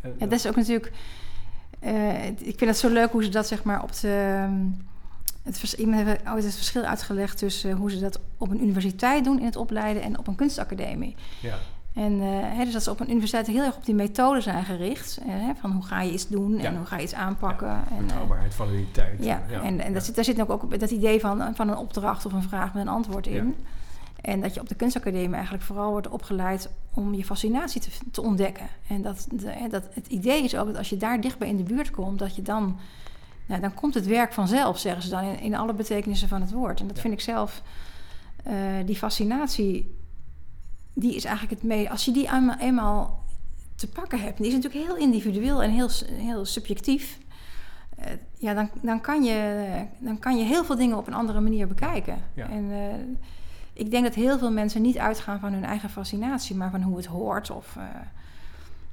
[0.00, 0.92] En, Ja, dat is ook natuurlijk.
[1.78, 4.08] eh, ik vind het zo leuk hoe ze dat zeg maar op de.
[4.42, 4.54] ehm,
[5.42, 9.24] Het, vers- iemand heeft ooit het verschil uitgelegd tussen hoe ze dat op een universiteit
[9.24, 11.14] doen in het opleiden en op een kunstacademie.
[11.40, 11.54] ja.
[11.94, 14.64] En eh, hè, dus dat ze op een universiteit heel erg op die methode zijn
[14.64, 15.18] gericht.
[15.18, 16.64] eh, hè, van hoe ga je iets doen Ja.
[16.64, 17.68] en hoe ga je iets aanpakken.
[17.68, 19.24] en, eh, Betrouwbaarheid, validiteit.
[19.24, 19.92] ja, eh, en, en ja.
[19.94, 22.74] dat zit, daar zit ook, ook dat idee van, van een opdracht of een vraag
[22.74, 23.54] met een antwoord in.
[24.20, 28.22] En dat je op de kunstacademie eigenlijk vooral wordt opgeleid om je fascinatie te, te
[28.22, 28.66] ontdekken.
[28.88, 31.62] En dat, de, dat het idee is ook dat als je daar dichtbij in de
[31.62, 32.76] buurt komt, dat je dan,
[33.46, 36.52] nou, dan komt het werk vanzelf, zeggen ze dan in, in alle betekenissen van het
[36.52, 36.80] woord.
[36.80, 37.02] En dat Ja.
[37.02, 37.62] vind ik zelf,
[38.84, 39.94] die fascinatie,
[40.94, 41.90] die is eigenlijk het mee.
[41.90, 43.24] Als je die eenmaal, eenmaal
[43.74, 47.18] te pakken hebt, die is natuurlijk heel individueel en heel, heel subjectief.
[47.96, 49.64] Eh, ja, dan, dan, kan je,
[49.98, 52.18] dan kan je heel veel dingen op een andere manier bekijken.
[52.34, 52.48] Ja.
[52.48, 52.94] En eh,
[53.72, 56.96] ik denk dat heel veel mensen niet uitgaan van hun eigen fascinatie, maar van hoe
[56.96, 57.50] het hoort.
[57.50, 57.84] Of, eh,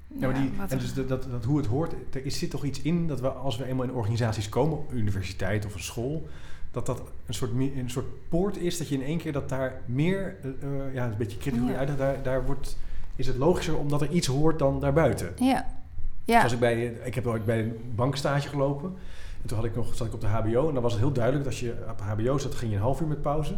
[0.08, 2.82] Ja, maar die, en dus dat, dat, dat hoe het hoort, er zit toch iets
[2.82, 6.28] in dat we als we eenmaal in organisaties komen, een universiteit of een school,
[6.72, 9.82] dat dat een soort, een soort poort is, dat je in één keer dat daar
[9.86, 10.50] meer, eh,
[10.88, 11.76] eh, ja, een beetje kritisch Ja.
[11.76, 12.78] uit, daar, daar wordt,
[13.16, 15.34] is het logischer omdat er iets hoort dan daarbuiten.
[15.40, 15.80] ja.
[16.26, 16.38] Ja.
[16.38, 18.90] Zoals ik, bij, ik heb ooit bij een bankstage gelopen.
[19.42, 20.68] En toen had ik nog, zat ik op de HBO.
[20.68, 22.84] En dan was het heel duidelijk dat als je op HBO zat, ging je een
[22.84, 23.56] half uur met pauze.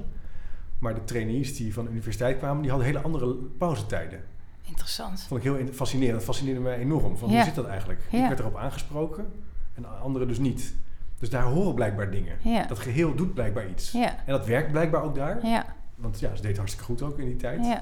[0.80, 4.19] Maar de trainees die van de universiteit kwamen, die hadden hele andere pauzetijden.
[4.67, 5.21] Interessant.
[5.28, 6.15] vond ik heel in- fascinerend.
[6.15, 7.17] Dat fascineerde mij enorm.
[7.17, 7.36] Van, Ja.
[7.36, 7.99] Hoe zit dat eigenlijk?
[8.12, 8.21] Ja.
[8.21, 9.26] Ik werd erop aangesproken
[9.73, 10.76] en anderen dus niet.
[11.23, 12.38] Dus daar horen blijkbaar dingen.
[12.41, 12.65] Ja.
[12.65, 13.91] Dat geheel doet blijkbaar iets.
[13.91, 14.07] Ja.
[14.07, 15.47] En dat werkt blijkbaar ook daar.
[15.47, 15.65] Ja.
[15.95, 17.65] Want ja, ze deed hartstikke goed ook in die tijd.
[17.65, 17.81] Ja.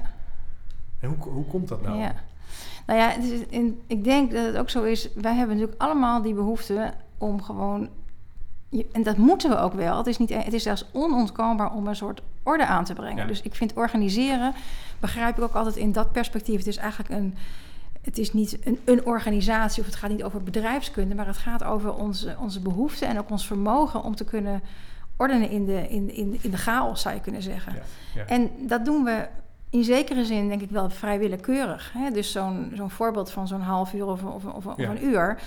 [1.00, 1.98] En hoe, hoe komt dat nou?
[1.98, 2.14] Ja.
[2.86, 5.08] Nou ja, het is in, ik denk dat het ook zo is.
[5.14, 7.88] Wij hebben natuurlijk allemaal die behoefte om gewoon.
[8.92, 9.96] En dat moeten we ook wel.
[9.96, 13.22] Het is, niet, het is zelfs onontkoombaar om een soort orde aan te brengen.
[13.22, 13.26] Ja.
[13.26, 14.54] Dus ik vind organiseren,
[15.00, 16.58] begrijp ik ook altijd in dat perspectief.
[16.58, 17.34] Het is eigenlijk een.
[18.02, 21.64] Het is niet een, een organisatie of het gaat niet over bedrijfskunde, maar het gaat
[21.64, 24.62] over onze, onze behoeften en ook ons vermogen om te kunnen
[25.16, 27.74] ordenen in de, in, in, in de chaos, zou je kunnen zeggen.
[27.74, 27.82] Ja,
[28.14, 28.26] ja.
[28.26, 29.26] En dat doen we
[29.70, 31.92] in zekere zin, denk ik wel, vrij willekeurig.
[31.98, 32.10] Hè?
[32.10, 34.90] Dus zo'n zo'n voorbeeld van zo'n half uur of, of, of, of Ja.
[34.90, 35.38] een uur.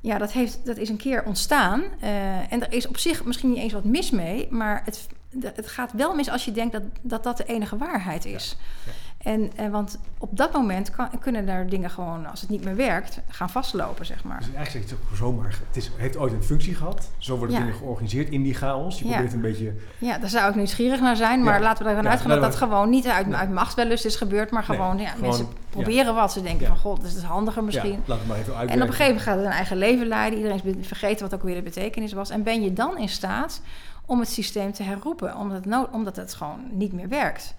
[0.00, 1.82] Ja, dat, heeft, dat is een keer ontstaan.
[2.00, 4.46] Eh, en er is op zich misschien niet eens wat mis mee.
[4.50, 5.06] Maar het,
[5.42, 8.56] het gaat wel mis als je denkt dat dat, dat de enige waarheid is.
[8.86, 8.92] ja.
[9.18, 12.76] En, en want op dat moment kan, kunnen er dingen gewoon, als het niet meer
[12.76, 14.38] werkt, gaan vastlopen, zeg maar.
[14.38, 15.58] Dus eigenlijk is het ook zomaar...
[15.66, 17.10] Het is, heeft ooit een functie gehad.
[17.18, 17.60] Zo worden Ja.
[17.62, 18.98] dingen georganiseerd in die chaos.
[18.98, 19.10] Je Ja.
[19.12, 19.72] probeert een beetje...
[19.98, 21.42] Ja, daar zou ik nieuwsgierig naar zijn.
[21.42, 21.60] Maar Ja.
[21.60, 23.36] laten we ervan uitgaan dat dat gewoon niet uit, Nee.
[23.36, 24.50] uit machtswellust is gebeurd.
[24.50, 26.32] Maar Nee, gewoon, ja, gewoon, mensen proberen wat.
[26.32, 27.90] Ze denken van, god, dat is handiger misschien.
[27.92, 28.76] Ja, laat het maar even uitwerken.
[28.76, 30.38] En op een gegeven moment gaat het een eigen leven leiden.
[30.38, 32.30] Iedereen is vergeten wat ook weer de betekenis was.
[32.30, 33.60] En ben je dan in staat
[34.06, 37.54] om het systeem te herroepen, omdat het, omdat het gewoon niet meer werkt.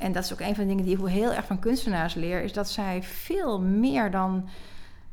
[0.00, 2.42] En dat is ook een van de dingen die ik heel erg van kunstenaars leer,
[2.42, 4.48] is dat zij veel meer dan.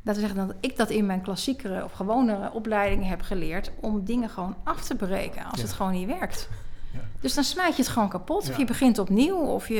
[0.02, 4.04] Dat we zeggen dat ik dat in mijn klassiekere of gewonere opleidingen heb geleerd om
[4.04, 5.66] dingen gewoon af te breken als Ja.
[5.66, 6.48] het gewoon niet werkt.
[6.92, 7.00] Ja.
[7.20, 8.48] Dus dan smijt je het gewoon kapot.
[8.50, 9.74] Of je begint opnieuw of je,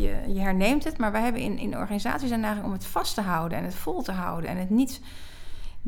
[0.00, 0.98] je, je herneemt het.
[0.98, 3.74] Maar wij hebben in, in organisaties een neiging om het vast te houden en het
[3.74, 4.50] vol te houden.
[4.50, 5.00] En het niet,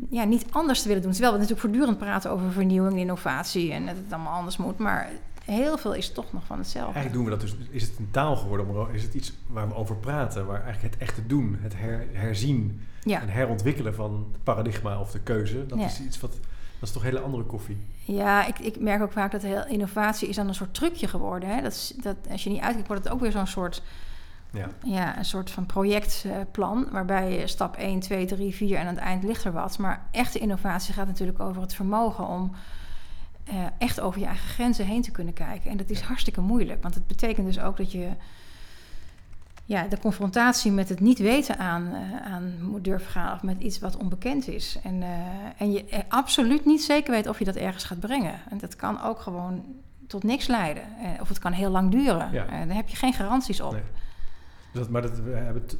[0.09, 1.11] ja, niet anders te willen doen.
[1.11, 4.77] Terwijl we natuurlijk voortdurend praten over vernieuwing, innovatie en dat het allemaal anders moet.
[4.77, 5.09] Maar
[5.45, 6.93] heel veel is toch nog van hetzelfde.
[6.93, 7.55] Eigenlijk doen we dat dus.
[7.69, 8.67] Is het een taal geworden?
[8.69, 10.45] om- Is het iets waar we over praten?
[10.45, 13.21] Waar eigenlijk het echte doen, het her- herzien Ja.
[13.21, 15.65] en herontwikkelen van het paradigma of de keuze.
[15.65, 15.85] Dat Ja.
[15.85, 16.31] is iets wat.
[16.79, 17.77] Dat is toch hele andere koffie.
[18.03, 21.49] Ja, ik, ik merk ook vaak dat heel innovatie is dan een soort trucje geworden.
[21.49, 21.61] Hè?
[21.61, 23.81] Dat, is- dat, als je niet uitkijkt, wordt het ook weer zo'n soort,
[24.51, 24.67] Ja.
[24.83, 26.87] ja, een soort van projectplan.
[26.91, 29.77] waarbij je stap 1, 2, 3, 4 en aan het eind ligt er wat.
[29.77, 32.51] Maar echte innovatie gaat natuurlijk over het vermogen om
[33.45, 35.71] eh, echt over je eigen grenzen heen te kunnen kijken.
[35.71, 36.81] En dat is hartstikke moeilijk.
[36.81, 38.09] Want het betekent dus ook dat je
[39.65, 43.35] ja, de confrontatie met het niet weten aan, eh, aan moet durven gaan.
[43.35, 44.79] Of met iets wat onbekend is.
[44.83, 45.09] En, eh,
[45.57, 48.39] en je absoluut niet zeker weet of je dat ergens gaat brengen.
[48.49, 49.65] En dat kan ook gewoon
[50.07, 50.83] tot niks leiden.
[51.21, 52.31] Of het kan heel lang duren.
[52.31, 52.45] Ja.
[52.45, 53.71] Daar heb je geen garanties op.
[53.71, 53.81] Nee.
[54.73, 55.77] Dat, maar dat, we hebben het,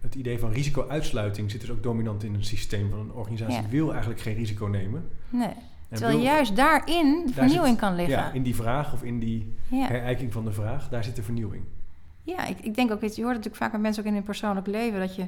[0.00, 3.54] het idee van risico-uitsluiting zit dus ook dominant in een systeem van een organisatie.
[3.54, 3.60] Ja.
[3.60, 5.08] Die wil eigenlijk geen risico nemen.
[5.28, 5.54] Nee.
[5.98, 8.16] Terwijl wil- juist daarin de daar vernieuwing zit- kan liggen.
[8.16, 9.86] Ja, in die vraag of in die Ja.
[9.86, 11.64] herijking van de vraag, daar zit de vernieuwing.
[12.22, 14.66] Ja, ik, ik denk ook, je hoort natuurlijk vaak met mensen ook in hun persoonlijk
[14.66, 15.26] leven, dat je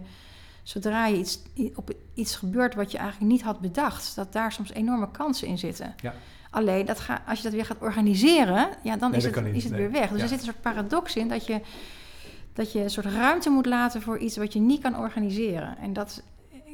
[0.62, 1.42] zodra je iets,
[1.74, 5.58] op iets gebeurt wat je eigenlijk niet had bedacht, dat daar soms enorme kansen in
[5.58, 5.94] zitten.
[6.02, 6.14] Ja.
[6.50, 9.54] Alleen, dat ga, als je dat weer gaat organiseren, ja, dan Nee, is, het, niet,
[9.54, 9.80] is het nee.
[9.80, 10.08] weer weg.
[10.08, 10.22] Dus Ja.
[10.22, 11.60] er zit een soort paradox in dat je,
[12.52, 15.78] dat je een soort ruimte moet laten voor iets wat je niet kan organiseren.
[15.78, 16.22] En dat,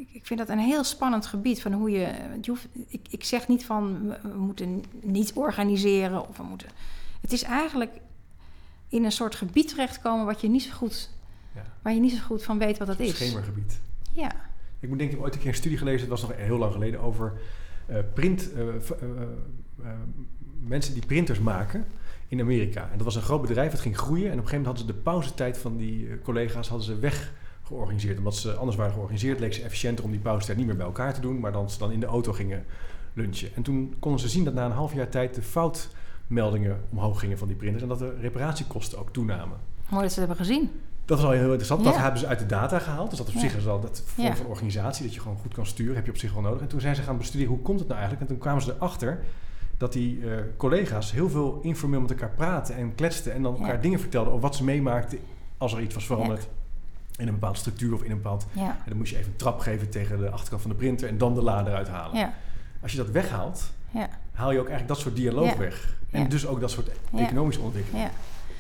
[0.01, 2.13] ik, ik vind dat een heel spannend gebied van hoe je.
[2.41, 6.69] je hoeft, ik, ik zeg niet van we, moeten niet organiseren of we moeten.
[7.21, 7.91] Het is eigenlijk
[8.89, 11.11] in een soort gebied terechtkomen wat je niet zo goed,
[11.55, 11.63] Ja.
[11.83, 13.15] waar je niet zo goed van weet wat dat is.
[13.15, 13.81] schemergebied.
[14.13, 14.33] Ja,
[14.81, 16.59] Ik moet denken, ik heb ooit een keer een studie gelezen, dat was nog heel
[16.59, 17.33] lang geleden, over
[17.87, 19.91] eh, print, eh, eh,
[20.61, 21.87] mensen die printers maken
[22.29, 22.83] in Amerika.
[22.83, 24.27] En dat was een groot bedrijf, het ging groeien.
[24.31, 27.33] En op een gegeven moment hadden ze de pauzetijd van die collega's hadden ze weg
[27.71, 28.19] georganiseerd.
[28.19, 31.15] Omdat ze anders waren georganiseerd, leek ze efficiënter om die pauzetijd niet meer bij elkaar
[31.15, 32.65] te doen, maar dan ze dan in de auto gingen
[33.13, 33.55] lunchen.
[33.55, 37.39] En toen konden ze zien dat na een half jaar tijd de foutmeldingen omhoog gingen
[37.39, 39.57] van die printers en dat de reparatiekosten ook toenamen.
[39.91, 40.71] mooi dat ze het hebben gezien.
[41.05, 41.85] Dat is al heel interessant.
[41.85, 43.09] Dat hebben ze uit de data gehaald.
[43.11, 43.41] Dus dat op Ja.
[43.41, 44.37] zich is al dat vorm Ja.
[44.37, 46.61] van organisatie, dat je gewoon goed kan sturen, heb je op zich wel nodig.
[46.61, 48.29] En toen zijn ze gaan bestuderen hoe komt het nou eigenlijk.
[48.31, 49.21] En toen kwamen ze erachter
[49.77, 53.33] dat die eh, collega's heel veel informeel met elkaar praten en kletsten.
[53.33, 55.19] En dan elkaar dingen vertelden over wat ze meemaakten
[55.59, 56.49] als er iets was veranderd.
[57.21, 58.47] In een bepaalde structuur of in een bepaald...
[58.53, 61.09] Ja, En dan moest je even een trap geven tegen de achterkant van de printer
[61.09, 62.17] en dan de lader uithalen.
[62.19, 62.33] ja,
[62.83, 65.97] Als je dat weghaalt, ja, haal je ook eigenlijk dat soort dialoog weg.
[66.11, 68.05] En dus ook dat soort economische ontwikkeling.
[68.05, 68.11] ja,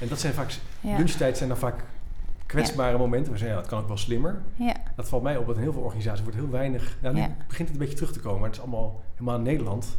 [0.00, 0.52] En dat zijn vaak...
[0.80, 1.84] Lunchtijd zijn dan vaak
[2.46, 3.32] kwetsbare momenten.
[3.32, 4.40] We zeggen, ja, dat kan ook wel slimmer.
[4.56, 4.74] ja.
[4.96, 6.96] dat valt mij op dat in heel veel organisaties wordt heel weinig...
[7.02, 9.42] Ja, nu begint het een beetje terug te komen, maar het is allemaal helemaal in
[9.42, 9.96] Nederland.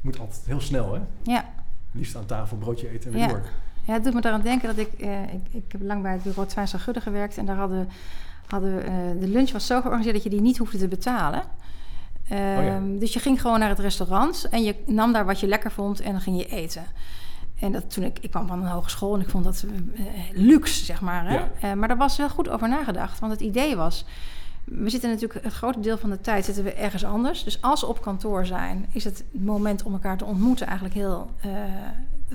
[0.00, 1.00] moet altijd heel snel, hè?
[1.22, 1.44] Ja,
[1.92, 3.28] Liefst aan tafel, broodje eten en weer Ja.
[3.28, 3.42] door.
[3.84, 5.46] Ja, het doet me eraan denken dat ik, eh, ik...
[5.50, 7.36] Ik heb lang bij het bureau Twijns Gudde gewerkt.
[7.36, 7.88] En daar hadden,
[8.46, 11.42] hadden eh, de lunch was zo georganiseerd dat je die niet hoefde te betalen.
[12.28, 15.70] Ehm, Dus je ging gewoon naar het restaurant en je nam daar wat je lekker
[15.70, 16.84] vond en dan ging je eten.
[17.58, 19.64] En dat, toen ik, ik kwam van een hogeschool en ik vond dat
[19.94, 21.28] eh, luxe, zeg maar.
[21.28, 21.34] Hè?
[21.34, 21.50] Ja.
[21.60, 23.18] Eh, maar daar was wel goed over nagedacht.
[23.18, 24.04] Want het idee was,
[24.64, 27.44] we zitten natuurlijk het grote deel van de tijd zitten we ergens anders.
[27.44, 31.30] Dus als we op kantoor zijn, is het moment om elkaar te ontmoeten eigenlijk heel...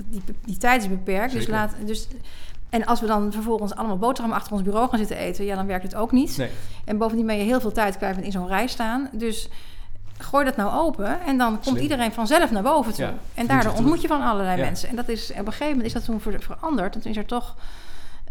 [0.06, 1.32] die, die tijd is beperkt.
[1.32, 2.08] Dus laat, dus,
[2.70, 5.44] en als we dan vervolgens allemaal boterhammen achter ons bureau gaan zitten eten...
[5.44, 6.36] ja, dan werkt het ook niet.
[6.36, 6.50] Nee,
[6.84, 9.08] En bovendien ben je heel veel tijd kwijt in zo'n rij staan.
[9.12, 9.48] Dus
[10.18, 11.76] gooi dat nou open en dan komt Slim.
[11.82, 13.04] iedereen vanzelf naar boven toe.
[13.04, 14.64] Ja, en daardoor ontmoet je van allerlei Ja.
[14.64, 14.88] mensen.
[14.88, 16.94] En dat is, op een gegeven moment is dat toen ver- veranderd.
[16.94, 17.54] En toen is er toch,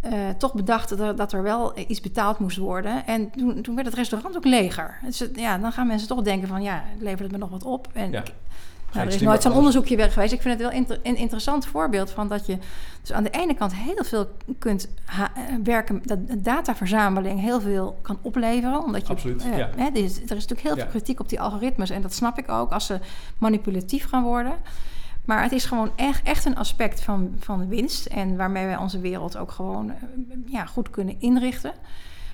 [0.01, 3.05] eh, toch bedacht dat er, dat er wel iets betaald moest worden.
[3.05, 4.97] En toen, toen werd het restaurant ook leger.
[5.03, 7.87] Dus ja, dan gaan mensen toch denken van ja, levert het me nog wat op?
[7.93, 8.23] En Ja.
[8.93, 10.33] Nou, er is nooit zo'n onderzoekje weg geweest.
[10.33, 12.57] Ik vind het wel inter- een interessant voorbeeld van dat je
[13.01, 14.27] dus aan de ene kant heel veel
[14.59, 15.23] kunt eh,
[15.63, 18.83] werken, dat dataverzameling heel veel kan opleveren.
[18.83, 19.69] Omdat je, Absoluut, eh, ja.
[19.75, 20.81] hè, er, is, er is natuurlijk heel Ja.
[20.81, 22.99] veel kritiek op die algoritmes en dat snap ik ook als ze
[23.37, 24.53] manipulatief gaan worden.
[25.25, 28.99] Maar het is gewoon echt, echt een aspect van, van winst en waarmee wij onze
[28.99, 29.95] wereld ook gewoon eh,
[30.45, 31.71] ja, goed kunnen inrichten.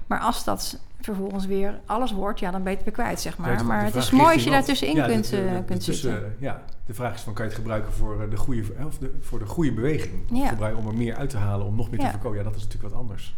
[0.08, 3.38] Maar als dat vervolgens weer alles wordt, ja, dan ben je het weer kwijt, zeg
[3.38, 3.66] maar.
[3.66, 6.12] maar het is mooi als je daar tussenin ja, kunt, de- eh, de- kunt tussen-
[6.12, 6.36] zitten.
[6.40, 9.12] Ja, de vraag is van, kan je het gebruiken voor eh, de goede, of de,
[9.22, 10.14] voor de goede beweging?
[10.32, 10.54] Ja.
[10.76, 12.38] om er meer uit te halen, om nog meer te voorkomen?
[12.38, 13.36] Ja, dat is natuurlijk wat anders.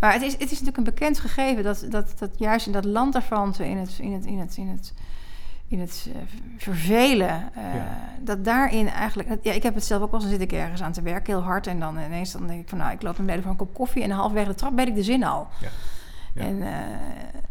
[0.00, 2.84] Maar het is, het is natuurlijk een bekend gegeven dat, dat, dat juist in dat
[2.84, 4.92] landerfanten, in het, in het, in het, in het,
[5.68, 6.20] in het eh,
[6.56, 7.98] vervelen, eh, Ja.
[8.20, 9.28] dat daarin eigenlijk...
[9.42, 11.34] Ja, ik heb het zelf ook wel eens, dan zit ik ergens aan te werken,
[11.34, 11.66] heel hard.
[11.66, 14.02] En dan ineens dan denk ik van, nou, ik loop beneden voor een kop koffie...
[14.02, 15.48] en halverwege de trap weet ik de zin al.
[15.60, 15.68] Ja.
[16.38, 16.44] Ja.
[16.44, 16.68] En eh,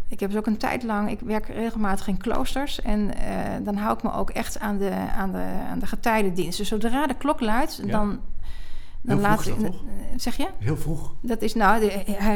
[0.08, 1.10] ik heb dus ook een tijd lang...
[1.10, 2.82] Ik werk regelmatig in kloosters.
[2.82, 3.30] En eh,
[3.62, 6.58] dan hou ik me ook echt aan de, aan de, aan de getijdendienst.
[6.58, 7.92] Dus zodra de klok luidt, Ja.
[7.92, 8.20] dan...
[9.02, 9.76] Dan laat dat, toch?
[10.16, 10.48] Zeg je?
[10.60, 11.14] Heel vroeg.
[11.22, 11.92] Dat is nou de-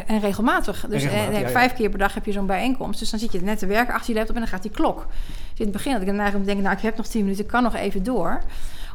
[0.07, 0.85] en regelmatig.
[0.89, 1.51] Dus regelmatig, eh, ja, ja.
[1.53, 2.99] vijf keer per dag heb je zo'n bijeenkomst.
[2.99, 5.05] Dus dan zit je net te werken achter je laptop en dan gaat die klok.
[5.49, 6.63] Dus in het begin had ik om te denken...
[6.63, 8.41] nou, ik heb nog tien minuten, ik kan nog even door.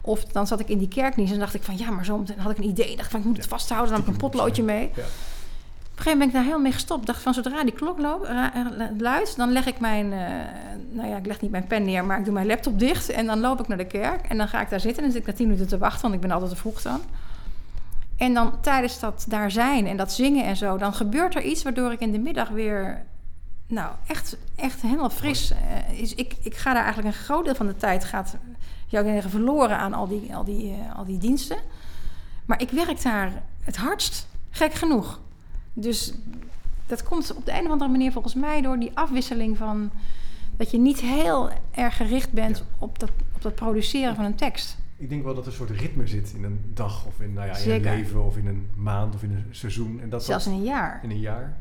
[0.02, 1.76] Of dan zat ik in die kerkdienst en dacht ik van...
[1.78, 2.96] ja, maar zo had ik een idee.
[2.96, 3.90] dacht van, ik moet het vasthouden.
[3.90, 4.90] Dan heb ik een potloodje mee.
[4.94, 5.02] Ja.
[5.96, 7.06] Een gegeven moment ben ik daar helemaal mee gestopt.
[7.06, 8.52] dacht van, zodra die klok loopt, ra-
[8.98, 9.36] luidt...
[9.36, 10.12] dan leg ik mijn...
[10.12, 10.18] eh,
[10.90, 13.08] nou ja, ik leg niet mijn pen neer, maar ik doe mijn laptop dicht.
[13.08, 14.26] En dan loop ik naar de kerk.
[14.26, 16.02] En dan ga ik daar zitten en dan zit ik na tien minuten te wachten...
[16.02, 17.00] want ik ben altijd te vroeg dan.
[18.16, 21.62] En dan tijdens dat daar zijn en dat zingen en zo, dan gebeurt er iets
[21.62, 23.04] waardoor ik in de middag weer,
[23.66, 26.14] nou, echt, echt helemaal fris eh, is.
[26.14, 28.36] Ik, ik ga daar eigenlijk een groot deel van de tijd gaat,
[28.86, 31.56] jou zeggen, verloren aan al die, al, die, eh, al die diensten.
[32.44, 33.32] Maar ik werk daar
[33.62, 35.20] het hardst, gek genoeg.
[35.78, 36.12] Dus
[36.86, 39.90] dat komt op de een of andere manier volgens mij door die afwisseling van
[40.56, 42.64] dat je niet heel erg gericht bent Ja.
[42.78, 44.76] op, dat, op dat produceren van een tekst.
[44.96, 47.46] Ik denk wel dat er een soort ritme zit in een dag of in, nou
[47.46, 47.90] ja, in Zeker.
[47.90, 50.00] een leven of in een maand of in een seizoen.
[50.00, 51.00] En dat Zelfs dat in een jaar.
[51.02, 51.56] in een jaar.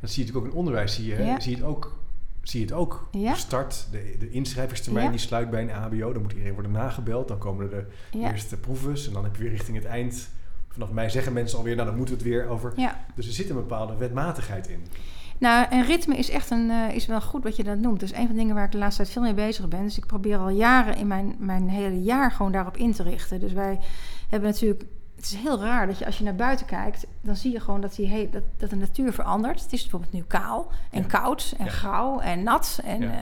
[0.00, 0.94] Dat zie je natuurlijk ook in onderwijs.
[0.94, 1.22] Zie je?
[1.24, 1.40] Ja.
[1.40, 1.96] zie je het ook.
[2.42, 3.08] Zie je het ook.
[3.12, 3.34] Ja.
[3.34, 6.12] Start, de, de inschrijvingstermijn die sluit bij een HBO.
[6.12, 7.28] Dan moet iedereen worden nagebeld.
[7.28, 9.06] Dan komen er de eerste proeves.
[9.06, 10.28] En dan heb je weer richting het eind.
[10.68, 12.72] Vanaf mij zeggen mensen alweer, nou dan moeten we het weer over.
[12.76, 12.96] Ja.
[13.14, 14.86] Dus er zit een bepaalde wetmatigheid in.
[15.38, 18.00] Nou, en ritme is echt een, eh, is wel goed wat je dat noemt.
[18.00, 19.82] Dat is een van de dingen waar ik de laatste tijd veel mee bezig ben.
[19.82, 23.40] Dus ik probeer al jaren in mijn, mijn hele jaar gewoon daarop in te richten.
[23.40, 23.78] Dus wij
[24.28, 24.84] hebben natuurlijk...
[25.16, 27.06] Het is heel raar dat je als je naar buiten kijkt...
[27.20, 29.62] dan zie je gewoon dat, die he- dat, dat de natuur verandert.
[29.62, 31.06] Het is bijvoorbeeld nu kaal en Ja.
[31.08, 31.70] koud en Ja.
[31.70, 33.10] grauw en nat en, Ja.
[33.10, 33.18] eh,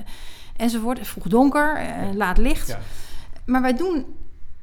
[0.57, 1.07] enzovoort.
[1.09, 2.15] Vroeg donker, eh, Ja.
[2.15, 2.77] laat licht.
[3.47, 4.07] Maar wij doen...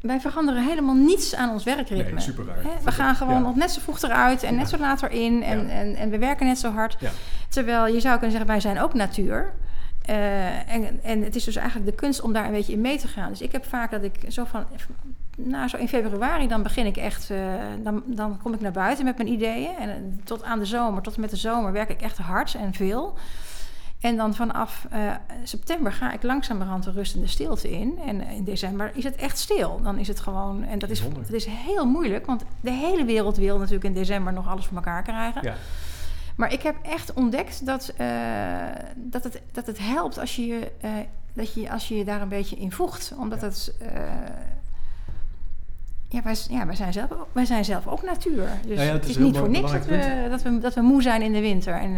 [0.04, 2.12] Wij veranderen helemaal niets aan ons werkritme.
[2.12, 2.64] nee, super raar.
[2.84, 3.40] We gaan gewoon Ja.
[3.40, 5.44] nog net zo vroeg eruit en net zo laat erin.
[5.44, 5.70] En, Ja.
[5.74, 6.96] en, en we werken net zo hard.
[7.00, 7.10] Ja.
[7.50, 9.54] Terwijl je zou kunnen zeggen, wij zijn ook natuur.
[10.06, 12.98] Eh, en, en het is dus eigenlijk de kunst om daar een beetje in mee
[12.98, 13.30] te gaan.
[13.30, 14.66] Dus ik heb vaak dat ik zo van...
[15.38, 17.30] Nou, zo in februari dan begin ik echt...
[17.30, 17.38] eh,
[17.84, 19.76] dan, dan kom ik naar buiten met mijn ideeën.
[19.80, 22.54] En eh, tot aan de zomer, tot en met de zomer werk ik echt hard
[22.56, 23.18] en veel.
[24.04, 25.12] En dan vanaf eh,
[25.44, 28.00] september ga ik langzamerhand de rustende stilte in.
[28.06, 29.82] En in december is het echt stil.
[29.84, 30.64] Dan is het gewoon...
[30.64, 34.34] En dat is, dat is heel moeilijk, want de hele wereld wil natuurlijk in december
[34.34, 35.42] nog alles voor elkaar krijgen.
[35.44, 35.56] Ja.
[36.36, 38.08] Maar ik heb echt ontdekt dat, eh,
[38.96, 40.92] dat, het, dat het helpt als je, je, eh,
[41.34, 43.14] dat je als je je daar een beetje in voegt.
[43.18, 43.48] Omdat Ja.
[43.48, 43.74] het.
[46.08, 48.48] ja, wij, ja wij, zijn zelf, wij zijn zelf ook natuur.
[48.68, 50.60] Dus Nou ja, het, het is is een niet voor niks dat we, dat, we,
[50.60, 51.74] dat we moe zijn in de winter.
[51.74, 51.98] En,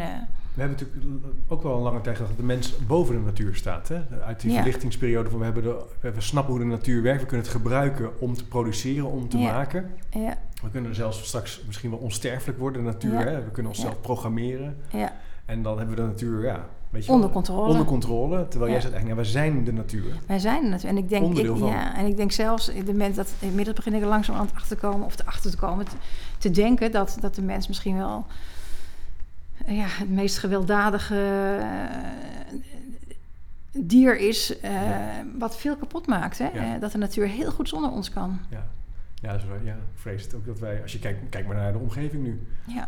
[0.56, 3.56] We hebben natuurlijk ook wel een lange tijd gedacht dat de mens boven de natuur
[3.56, 3.88] staat.
[3.88, 4.02] Hè?
[4.26, 4.56] Uit die Ja.
[4.56, 7.22] verlichtingsperiode van we, hebben de, we snappen hoe de natuur werkt.
[7.22, 9.52] We kunnen het gebruiken om te produceren, om te Ja.
[9.52, 9.92] maken.
[10.10, 13.26] ja, We kunnen zelfs straks misschien wel onsterfelijk worden, de natuur.
[13.26, 13.44] Hè?
[13.44, 14.78] We kunnen onszelf programmeren.
[14.92, 15.14] ja,
[15.46, 17.70] En dan hebben we de natuur, ja, weet je Onder controle.
[17.72, 18.48] onder controle.
[18.48, 20.14] Terwijl jij zegt eigenlijk, ja, wij zijn de natuur.
[20.28, 20.84] Wij zijn het.
[20.84, 21.68] En ik denk, ik, van.
[21.68, 24.78] ja, en ik denk zelfs, de mens dat inmiddels begin ik er langzaam aan achter
[24.78, 25.96] te komen, of erachter te komen, te,
[26.38, 28.26] te denken dat, dat de mens misschien wel
[29.66, 31.16] ja, het meest gewelddadige
[31.62, 32.56] eh,
[33.72, 35.24] dier is, eh, Ja.
[35.38, 36.38] wat veel kapot maakt.
[36.38, 36.48] Hè?
[36.54, 36.74] Ja.
[36.76, 38.40] Eh, dat de natuur heel goed zonder ons kan.
[38.50, 38.68] Ja,
[39.22, 41.72] ja, wel- ja ik vrees het ook dat wij, als je kijkt, kijk maar naar
[41.72, 42.48] de omgeving nu.
[42.68, 42.88] Ja,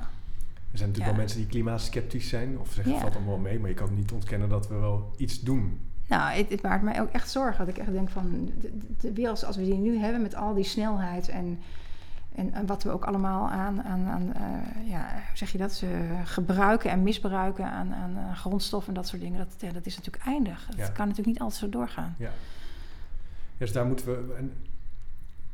[0.72, 2.60] Er zijn natuurlijk wel mensen die klimaatsceptisch zijn.
[2.60, 3.60] Of zeggen, het valt allemaal mee.
[3.60, 5.80] Maar je kan niet ontkennen dat we wel iets doen.
[6.08, 7.66] nou, het, het maakt mij ook echt zorgen.
[7.66, 10.54] Dat ik echt denk van, de, de wereld zoals we die nu hebben, met al
[10.54, 11.60] die snelheid en,
[12.38, 15.82] en, en wat we ook allemaal aan, aan, aan eh, ja, hoe zeg je dat,
[15.84, 15.90] eh,
[16.24, 20.26] gebruiken en misbruiken aan, aan grondstoffen en dat soort dingen, dat, ja, dat is natuurlijk
[20.26, 20.66] eindig.
[20.70, 20.88] Dat Ja.
[20.88, 22.16] kan natuurlijk niet altijd zo doorgaan.
[22.18, 22.30] Ja.
[23.58, 24.36] Dus daar moeten we...
[24.38, 24.52] En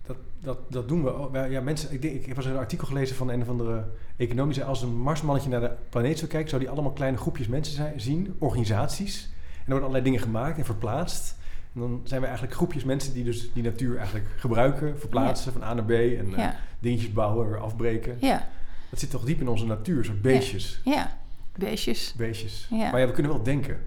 [0.05, 1.29] dat, dat, dat doen we.
[1.31, 3.83] Wij- Ja, mensen, ik, denk, ik heb eens een artikel gelezen van een of andere
[4.17, 6.49] zei, als een marsmannetje naar de planeet zou kijken...
[6.49, 9.23] zou die allemaal kleine groepjes mensen zijn, zien, organisaties.
[9.25, 11.35] En er worden allerlei dingen gemaakt en verplaatst.
[11.73, 15.63] En dan zijn we eigenlijk groepjes mensen die dus die natuur eigenlijk gebruiken, verplaatsen van
[15.63, 15.89] A naar B.
[15.91, 18.17] En Ja, dingetjes bouwen, weer afbreken.
[18.19, 18.47] ja,
[18.89, 20.81] Dat zit toch diep in onze natuur, soort beestjes.
[20.83, 21.17] ja.
[21.57, 22.13] Beestjes.
[22.17, 22.67] beestjes.
[22.69, 22.91] Ja.
[22.91, 23.79] Maar ja, we kunnen wel denken.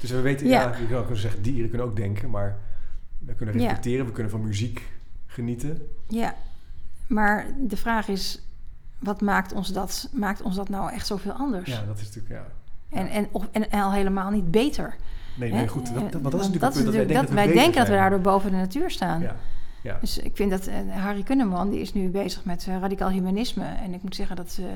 [0.00, 0.76] Dus we weten, ja, Ja.
[0.78, 2.58] je kan ook zeggen, dieren kunnen ook denken, maar
[3.18, 3.60] we kunnen Ja.
[3.60, 4.92] reflecteren, we kunnen van muziek
[5.26, 5.88] genieten.
[6.08, 6.34] Ja,
[7.06, 8.42] maar de vraag is,
[8.98, 11.70] wat maakt ons dat, maakt ons dat nou echt zoveel anders?
[11.70, 12.46] Ja, dat is natuurlijk, ja.
[12.98, 14.96] En, en, of, en, en al helemaal niet beter.
[15.34, 15.94] Nee, nee, goed.
[15.94, 17.78] Dat, dat, want dat is natuurlijk een punt dat wij denken dat, wij we denken
[17.78, 19.20] dat we daardoor boven de natuur staan.
[19.20, 19.36] Ja,
[19.82, 19.96] ja.
[20.00, 23.64] Dus ik vind dat eh, Harry Kunneman, die is nu bezig met eh, radicaal humanisme.
[23.64, 24.66] En ik moet zeggen dat, eh,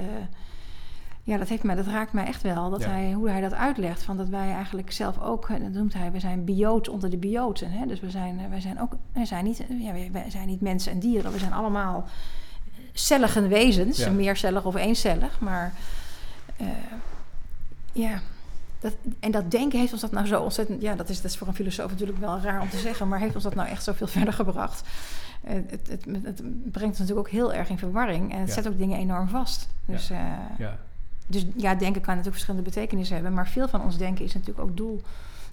[1.23, 2.71] ja, dat, heeft mij, dat raakt mij echt wel.
[2.71, 2.88] Dat Ja.
[2.88, 4.03] hij, hoe hij dat uitlegt.
[4.03, 7.71] Van dat wij eigenlijk zelf ook, dat noemt hij, we zijn bioot onder de bioten.
[7.71, 7.87] Hè?
[7.87, 10.99] Dus we zijn, wij zijn ook, wij zijn, niet, ja, wij- zijn niet mensen en
[10.99, 11.33] dieren.
[11.33, 12.05] We zijn allemaal
[12.92, 13.99] cellige wezens.
[13.99, 14.11] Ja.
[14.11, 15.40] Meercellig of eencellig.
[15.40, 15.73] Maar
[17.92, 18.21] ja...
[18.87, 20.83] Dat, en dat denken heeft ons dat nou zo ontzettend...
[20.83, 23.09] Ja, dat is, dat is voor een filosoof natuurlijk wel raar om te zeggen...
[23.09, 24.83] maar heeft ons dat nou echt zoveel verder gebracht?
[25.44, 28.33] Eh, het, het, het, brengt ons natuurlijk ook heel erg in verwarring...
[28.33, 28.55] en het Ja.
[28.55, 29.68] zet ook dingen enorm vast.
[29.85, 30.49] Dus ja.
[30.59, 30.79] ja.
[31.27, 33.35] dus ja, denken kan natuurlijk verschillende betekenissen hebben...
[33.35, 35.03] maar veel van ons denken is natuurlijk ook doel,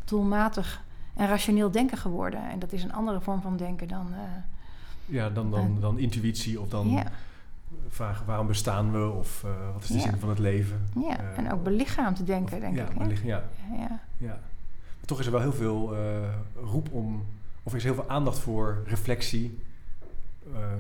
[0.06, 0.84] doelmatig
[1.16, 2.50] en rationeel denken geworden.
[2.50, 4.08] En dat is een andere vorm van denken dan...
[4.14, 4.20] eh,
[5.06, 7.04] ja dan, dan, dan intuïtie of dan
[7.90, 10.00] vragen waarom bestaan we of eh, wat is de Ja.
[10.02, 10.82] zin van het leven.
[11.08, 11.18] ja.
[11.20, 13.24] Eh, en ook belichaamd te denken, denk ja, ik.
[13.24, 13.44] ja,
[13.78, 14.28] Ja, ja.
[14.28, 16.00] Maar toch is er wel heel veel eh,
[16.64, 17.26] roep om,
[17.64, 19.58] of er is heel veel aandacht voor reflectie,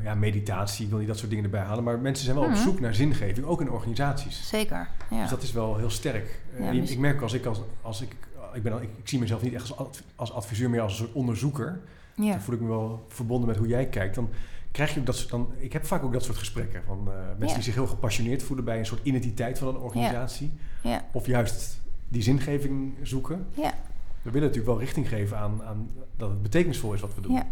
[0.03, 2.51] ja, meditatie, ik wil niet dat soort dingen erbij halen, maar mensen zijn wel op
[2.51, 2.61] Mhm.
[2.61, 4.47] zoek naar zingeving, ook in organisaties.
[4.49, 4.87] zeker.
[5.09, 5.21] Ja.
[5.21, 6.41] Dus dat is wel heel sterk.
[6.71, 8.15] Ik merk als ik als, als ik,
[8.53, 11.11] ik, ben, ik, ik zie mezelf niet echt als, als adviseur, meer als een soort
[11.13, 11.79] onderzoeker.
[12.15, 12.31] ja.
[12.31, 14.15] Dan voel ik me wel verbonden met hoe jij kijkt.
[14.15, 14.29] Dan
[14.73, 17.13] krijg je ook dat soort, dan, ik heb vaak ook dat soort gesprekken van eh,
[17.27, 17.53] mensen Ja.
[17.53, 20.51] die zich heel gepassioneerd voelen bij een soort identiteit van een organisatie.
[20.81, 21.01] Ja.
[21.11, 23.47] Of juist die zingeving zoeken.
[23.53, 23.73] Ja.
[24.21, 27.33] We willen natuurlijk wel richting geven aan, aan dat het betekenisvol is wat we doen.
[27.33, 27.45] Ja.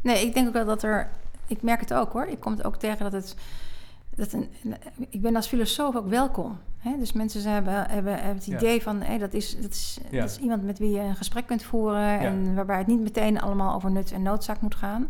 [0.00, 1.08] Nee, ik denk ook wel dat er...
[1.46, 2.26] Ik merk het ook hoor.
[2.26, 3.36] Ik kom het ook tegen dat het...
[4.14, 4.48] Dat een,
[5.08, 6.58] ik ben als filosoof ook welkom.
[6.78, 6.98] Hè?
[6.98, 8.56] Dus mensen hebben, hebben, hebben het Ja.
[8.56, 9.00] idee van...
[9.02, 10.20] Hé, dat, is, dat, is, Ja.
[10.20, 12.18] dat is iemand met wie je een gesprek kunt voeren...
[12.20, 15.08] en waarbij het niet meteen allemaal over nut en noodzaak moet gaan.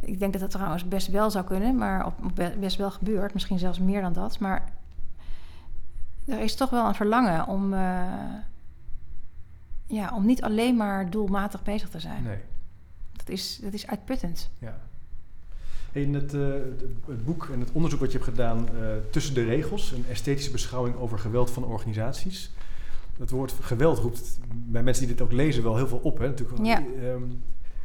[0.00, 1.76] Ik denk dat dat trouwens best wel zou kunnen...
[1.76, 3.32] maar op, op best wel gebeurt.
[3.32, 4.38] Misschien zelfs meer dan dat.
[4.38, 4.72] Maar
[6.26, 7.72] er is toch wel een verlangen om...
[7.74, 8.04] eh,
[9.86, 12.22] ja, om niet alleen maar doelmatig bezig te zijn.
[12.22, 12.38] Nee,
[13.12, 14.50] Dat is, dat is uitputtend.
[14.58, 14.76] ja.
[15.92, 18.72] In het, eh, het- het boek en het onderzoek wat je hebt gedaan eh,
[19.10, 22.50] tussen de regels, een esthetische beschouwing over geweld van organisaties.
[23.18, 26.18] Het woord geweld roept bij mensen die dit ook lezen wel heel veel op.
[26.18, 26.26] Hè?
[26.26, 26.78] Natuurlijk, Ja.
[27.02, 27.22] Ehm,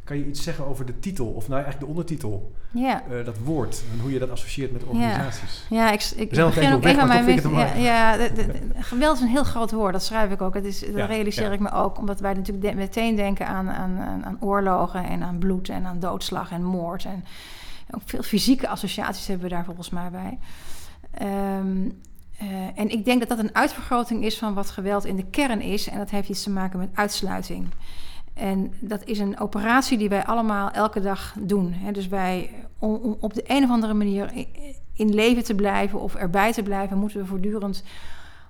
[0.04, 3.38] kan je iets zeggen over de titel, of nou eigenlijk de ondertitel, Ja, eh, dat
[3.38, 5.66] woord en hoe je dat associeert met organisaties?
[5.70, 8.84] ja ik, ik, ik begin ook weg, maar mijn het Ja, ja de- de- de-
[8.84, 10.54] geweld is een heel groot woord, dat schrijf ik ook.
[10.54, 14.00] Dat, is, dat Ja, realiseer ik me ook, omdat wij natuurlijk meteen denken aan, aan,
[14.00, 17.06] aan, aan oorlogen en aan bloed en aan doodslag en moord.
[17.06, 17.24] En
[17.92, 20.38] ook veel fysieke associaties hebben we daar volgens mij bij.
[21.12, 21.90] Ehm,
[22.38, 22.48] eh,
[22.80, 25.88] en ik denk dat dat een uitvergroting is van wat geweld in de kern is.
[25.90, 27.68] En dat heeft iets te maken met uitsluiting.
[28.34, 31.74] En dat is een operatie die wij allemaal elke dag doen.
[31.74, 31.92] Hè.
[31.92, 34.32] Dus wij, om, op de een of andere manier
[34.94, 37.84] in leven te blijven of erbij te blijven, moeten we voortdurend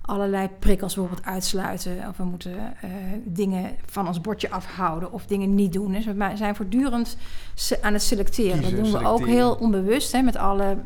[0.02, 2.08] allerlei prikkels bijvoorbeeld uitsluiten.
[2.08, 2.90] Of we moeten eh,
[3.24, 5.92] dingen van ons bordje afhouden of dingen niet doen.
[5.92, 7.16] Dus we zijn voortdurend
[7.80, 8.58] aan het selecteren.
[8.58, 10.76] Kiezen, dat doen we ook heel onbewust hè, met alle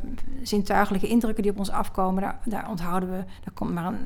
[0.42, 2.22] zintuigelijke indrukken die op ons afkomen.
[2.22, 3.98] Daar, daar onthouden we, daar komt maar een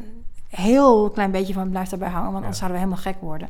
[0.49, 2.41] heel klein beetje van, blijft daarbij hangen, want Ja.
[2.41, 3.49] anders zouden we helemaal gek worden.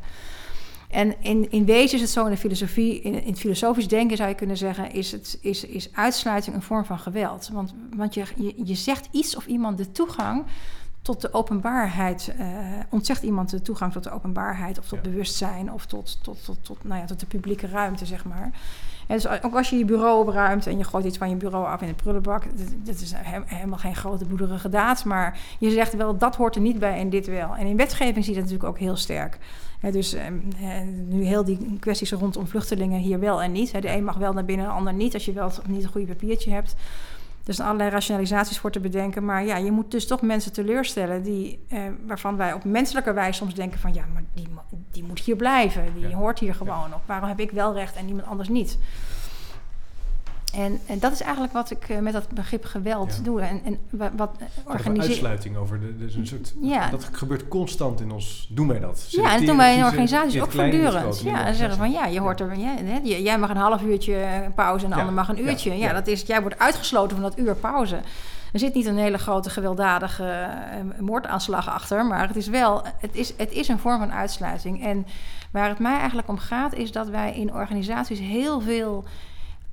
[0.91, 4.17] En in, in wezen is het zo in de filosofie, in, in het filosofisch denken
[4.17, 7.49] zou je kunnen zeggen, is, het, is, is uitsluiting een vorm van geweld.
[7.53, 10.45] Want, want je, je, je zegt iets of iemand de toegang
[11.01, 12.45] tot de openbaarheid, uh,
[12.89, 16.83] ontzegt iemand de toegang tot de openbaarheid of tot bewustzijn of tot, tot, tot, tot,
[16.83, 18.51] nou ja, tot de publieke ruimte, zeg maar.
[19.07, 21.81] Dus ook als je je bureau opruimt en je gooit iets van je bureau af
[21.81, 22.43] in de prullenbak,
[22.83, 23.13] dat, is
[23.45, 27.09] helemaal geen grote boederige daad, maar je zegt wel dat hoort er niet bij en
[27.09, 27.55] dit wel.
[27.55, 29.37] En in wetgeving zie je dat natuurlijk ook heel sterk.
[29.91, 30.21] dus uh,
[31.07, 33.71] nu heel die kwesties rondom vluchtelingen hier wel en niet.
[33.81, 36.07] de een mag wel naar binnen, de ander niet, als je wel niet een goede
[36.07, 36.75] papiertje hebt.
[37.51, 39.25] Er zijn allerlei rationalisaties voor te bedenken.
[39.25, 43.37] Maar ja, je moet dus toch mensen teleurstellen die, eh, waarvan wij op menselijke wijze
[43.37, 44.47] soms denken van ja, maar die,
[44.91, 45.93] die moet hier blijven.
[45.95, 46.93] Die hoort hier gewoon.
[46.93, 48.77] Of waarom heb ik wel recht en iemand anders niet?
[50.53, 53.41] En, en, dat is eigenlijk wat ik uh, met dat begrip geweld doe.
[53.41, 53.77] En, en
[54.15, 54.31] wat
[54.65, 55.09] organiseer...
[55.09, 55.79] uitsluiting over.
[55.79, 56.89] De, dus een soort, ja.
[56.89, 58.47] Dat gebeurt constant in ons.
[58.49, 59.05] Doen wij dat?
[59.09, 61.21] Ja, en dat doen wij in organisaties ook voortdurend.
[61.21, 62.57] Ja, dan zeggen van ja, je hoort er.
[62.57, 65.77] Jij, jij mag een half uurtje pauze en de ander mag een uurtje.
[65.77, 67.99] Ja, dat is, jij wordt uitgesloten van dat uur pauze.
[68.53, 70.49] Er zit niet een hele grote gewelddadige
[70.93, 74.83] uh, moordaanslag achter, maar het is wel, het is, het is een vorm van uitsluiting.
[74.83, 75.05] En
[75.51, 79.03] waar het mij eigenlijk om gaat, is dat wij in organisaties heel veel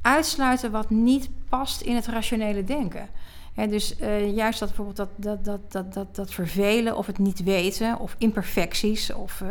[0.08, 3.08] uitsluiten wat niet past in het rationele denken.
[3.54, 7.42] dus uh, juist dat bijvoorbeeld dat, dat, dat, dat, dat, dat vervelen of het niet
[7.42, 9.48] weten of imperfecties of uh,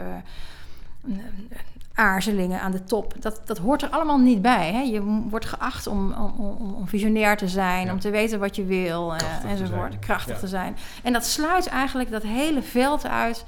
[1.93, 4.89] aarzelingen aan de top, dat, dat hoort er allemaal niet bij.
[4.91, 9.15] Je wordt geacht om, om, om visionair te zijn, om te weten wat je wil
[9.45, 10.77] enzovoort, krachtig te zijn.
[11.03, 13.45] En dat sluit eigenlijk dat hele veld uit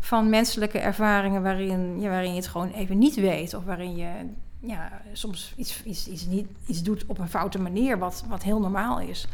[0.00, 4.10] van menselijke ervaringen waarin, ja, waarin je het gewoon even niet weet of waarin je
[4.62, 8.60] ja, soms iets, iets, iets, niet, iets doet op een foute manier, wat, wat heel
[8.60, 9.28] normaal is.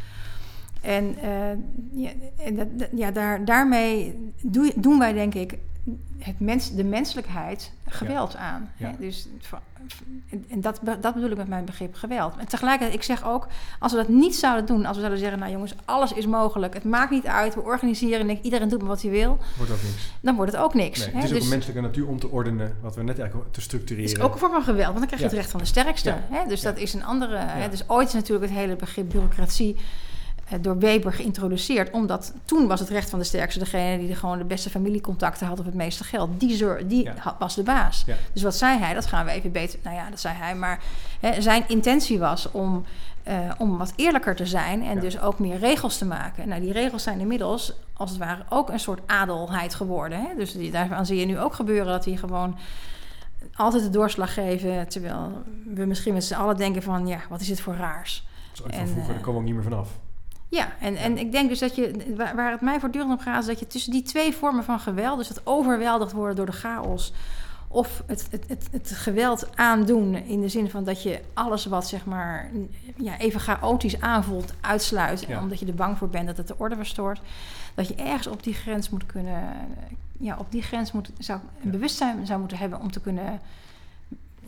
[0.81, 4.15] En, uh, ja, en dat, ja, daar, daarmee
[4.77, 5.59] doen wij denk ik
[6.19, 8.71] het mens, de menselijkheid geweld aan.
[8.77, 8.91] Hè?
[8.99, 9.29] Dus,
[10.49, 12.37] en dat, dat bedoel ik met mijn begrip geweld.
[12.37, 13.47] En tegelijkertijd, ik zeg ook,
[13.79, 16.75] als we dat niet zouden doen, als we zouden zeggen, nou jongens, alles is mogelijk,
[16.75, 19.39] het maakt niet uit, we organiseren en iedereen doet maar wat hij wil.
[19.57, 20.13] Wordt ook niks.
[20.21, 20.99] Dan wordt het ook niks.
[20.99, 23.53] Nee, het is ook dus, een menselijke natuur om te ordenen, wat we net eigenlijk
[23.53, 24.09] te structureren.
[24.09, 25.67] Het is ook een vorm van geweld, want dan krijg je het recht van de
[25.67, 26.15] sterkste.
[26.31, 26.49] Hè?
[26.49, 27.37] Dus dat is een andere.
[27.37, 27.69] Hè?
[27.69, 29.77] Dus ooit is natuurlijk het hele begrip bureaucratie
[30.61, 31.91] door Weber geïntroduceerd.
[31.91, 35.47] Omdat toen was het recht van de sterkste degene die de, gewoon de beste familiecontacten
[35.47, 36.41] had of het meeste geld.
[36.41, 38.05] Die, die was de baas.
[38.33, 38.95] Dus wat zei hij?
[38.95, 39.79] Dat gaan we even beter.
[39.83, 40.55] Nou ja, dat zei hij.
[40.55, 40.83] Maar
[41.21, 42.85] hè, zijn intentie was om,
[43.29, 46.49] uh, om wat eerlijker te zijn en dus ook meer regels te maken.
[46.49, 50.21] Nou, die regels zijn inmiddels als het ware ook een soort adelheid geworden.
[50.21, 50.35] Hè?
[50.37, 52.57] Dus die, daarvan zie je nu ook gebeuren dat hij gewoon
[53.55, 54.89] altijd de doorslag geven.
[54.89, 55.43] Terwijl
[55.75, 58.27] we misschien met z'n allen denken van ja, wat is dit voor raars?
[58.67, 59.99] en, van vroeger, daar komen we ook niet meer vanaf.
[60.49, 63.47] Ja, en, en ik denk dus dat je, waar, het mij voortdurend om gaat, is
[63.47, 67.13] dat je tussen die twee vormen van geweld, dus het overweldigd worden door de chaos,
[67.69, 71.89] of het, het, het, het, geweld aandoen in de zin van dat je alles wat
[71.89, 72.51] zeg maar
[72.97, 76.77] ja, even chaotisch aanvoelt uitsluit, omdat je er bang voor bent dat het de orde
[76.77, 77.21] verstoort,
[77.75, 79.43] dat je ergens op die grens moet kunnen,
[80.19, 83.41] ja, op die grens moet, zou, een bewustzijn zou moeten hebben om te kunnen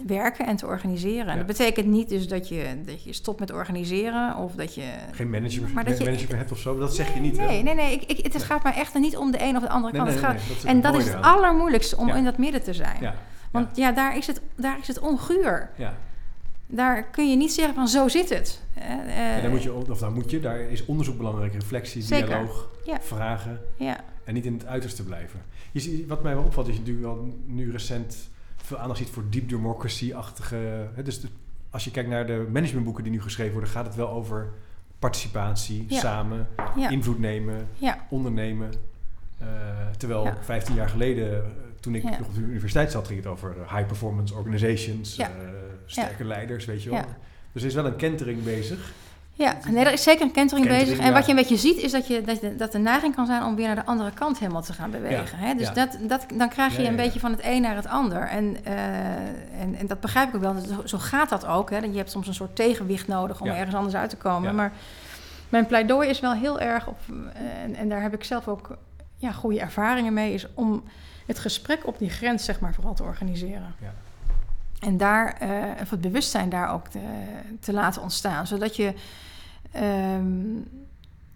[0.06, 1.26] werken en te organiseren.
[1.26, 4.92] En dat betekent niet dus dat je, dat je stopt met organiseren of dat je...
[5.12, 7.62] Geen management, maar dat je, management hebt of zo, dat zeg je niet, Nee, hè?
[7.62, 7.92] nee, nee.
[7.92, 10.08] Ik, ik, het gaat maar echt niet om de een of de andere kant.
[10.08, 13.14] het gaat, en dat is het allermoeilijkste, om in dat midden te zijn.
[13.50, 15.70] Want ja, daar, is het, daar is het onguur.
[15.76, 15.94] Ja.
[16.66, 18.62] Daar kun je niet zeggen van zo zit het.
[18.78, 22.26] Uh, daar moet je, of daar moet je, daar is onderzoek belangrijk, reflectie, Zeker.
[22.26, 22.68] dialoog,
[23.00, 23.60] vragen.
[23.76, 24.00] Ja.
[24.24, 25.40] En niet in het uiterste blijven.
[25.72, 28.30] Je ziet, wat mij wel opvalt, is je natuurlijk wel nu recent
[28.70, 30.88] veel aandacht ziet voor deep democracy-achtige.
[31.04, 31.20] Dus
[31.70, 34.52] als je kijkt naar de managementboeken die nu geschreven worden, gaat het wel over
[34.98, 36.48] participatie, samen,
[36.88, 37.68] invloed nemen,
[38.08, 38.70] ondernemen.
[39.42, 39.46] Uh,
[39.96, 41.50] terwijl 15 jaar geleden, eh,
[41.80, 45.26] toen ik nog op de universiteit zat, ging het over eh, high performance organizations, uh,
[45.86, 47.04] sterke leiders, weet je wel.
[47.52, 48.92] Dus er is wel een kentering bezig.
[49.40, 50.98] Ja, nee, er is zeker een kentering, bezig.
[50.98, 53.44] En wat je een beetje ziet, is dat, je, dat, dat de neiging kan zijn
[53.44, 55.38] om weer naar de andere kant helemaal te gaan bewegen.
[55.38, 55.54] hè?
[55.54, 58.22] Dus Dat, dat, dan krijg je een beetje van het een naar het ander.
[58.28, 60.54] En, uh, en, en dat begrijp ik ook wel.
[60.54, 61.70] Zo, zo gaat dat ook.
[61.70, 61.78] Hè?
[61.78, 64.54] Je hebt soms een soort tegenwicht nodig om ergens anders uit te komen.
[64.54, 64.72] Maar
[65.48, 66.98] mijn pleidooi is wel heel erg op,
[67.62, 68.76] en, en daar heb ik zelf ook
[69.16, 70.82] ja, goede ervaringen mee, is om
[71.26, 73.74] het gesprek op die grens, zeg maar, vooral te organiseren.
[73.80, 73.92] Ja.
[74.80, 75.48] En daar, uh,
[75.82, 76.98] of het bewustzijn daar ook te,
[77.60, 78.46] te laten ontstaan.
[78.46, 78.94] Zodat je
[79.76, 80.68] um,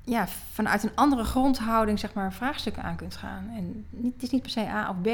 [0.04, 3.50] ja, vanuit een andere grondhouding zeg maar, vraagstukken aan kunt gaan.
[3.56, 5.06] En niet, het is niet per se A of B,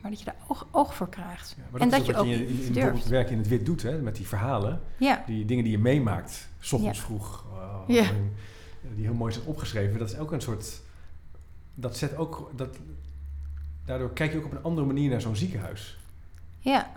[0.00, 1.56] maar dat je daar oog, oog voor krijgt.
[1.72, 4.16] Ja, en dat, je ook je in, in werk in het wit doet, hè, met
[4.16, 4.80] die verhalen.
[4.96, 5.22] Ja.
[5.26, 8.04] Die dingen die je meemaakt, s ochtends vroeg, uh, ja.
[8.94, 9.98] die heel mooi zijn opgeschreven.
[9.98, 10.80] Dat is ook een soort...
[11.74, 12.52] Dat zet ook...
[12.56, 12.76] Dat,
[13.84, 15.98] daardoor kijk je ook op een andere manier naar zo'n ziekenhuis.
[16.58, 16.90] Ja.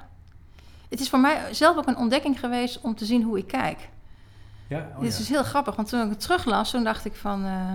[0.89, 3.89] Het is voor mij zelf ook een ontdekking geweest om te zien hoe ik kijk.
[4.71, 4.91] Ja?
[4.95, 7.45] Oh, Dit is dus heel grappig, want toen ik het teruglas, toen dacht ik van...
[7.45, 7.73] Uh,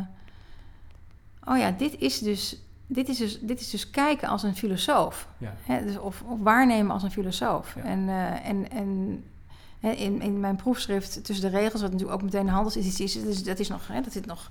[1.44, 5.28] oh ja, dit is dus, dit is dus, dit is dus kijken als een filosoof.
[5.62, 7.76] Hè, dus of, of waarnemen als een filosoof.
[7.76, 9.22] En, eh, en, en
[9.80, 13.16] hè, in, in mijn proefschrift tussen de regels, wat natuurlijk ook meteen handels is, is,
[13.16, 14.50] is dat is nog, hè, dat is nog,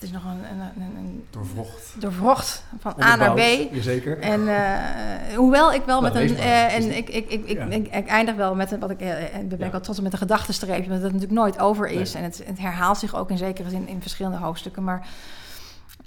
[0.00, 1.94] dat is nog een, een, een, een Doorvrocht.
[1.98, 3.38] doorvrocht van A naar B.
[3.72, 4.18] Jazeker.
[4.20, 6.36] En eh, hoewel ik wel Nou, met een.
[6.36, 7.64] eh, en ik, ik, ik, ik, Ja.
[7.66, 9.00] ik, ik eindig wel met een, wat ik.
[9.00, 9.64] eh, en daar ben Ja.
[9.66, 12.12] ik wel trots op met een gedachtenstreepje, omdat dat natuurlijk nooit over is.
[12.12, 12.22] Nee.
[12.22, 14.84] En het, het herhaalt zich ook in zekere zin in verschillende hoofdstukken.
[14.84, 15.06] Maar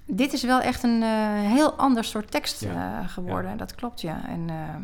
[0.06, 1.10] dit is wel echt een eh,
[1.52, 3.00] heel ander soort tekst Ja.
[3.02, 3.58] eh, geworden.
[3.58, 4.22] Dat klopt, ja.
[4.28, 4.82] En, ehm,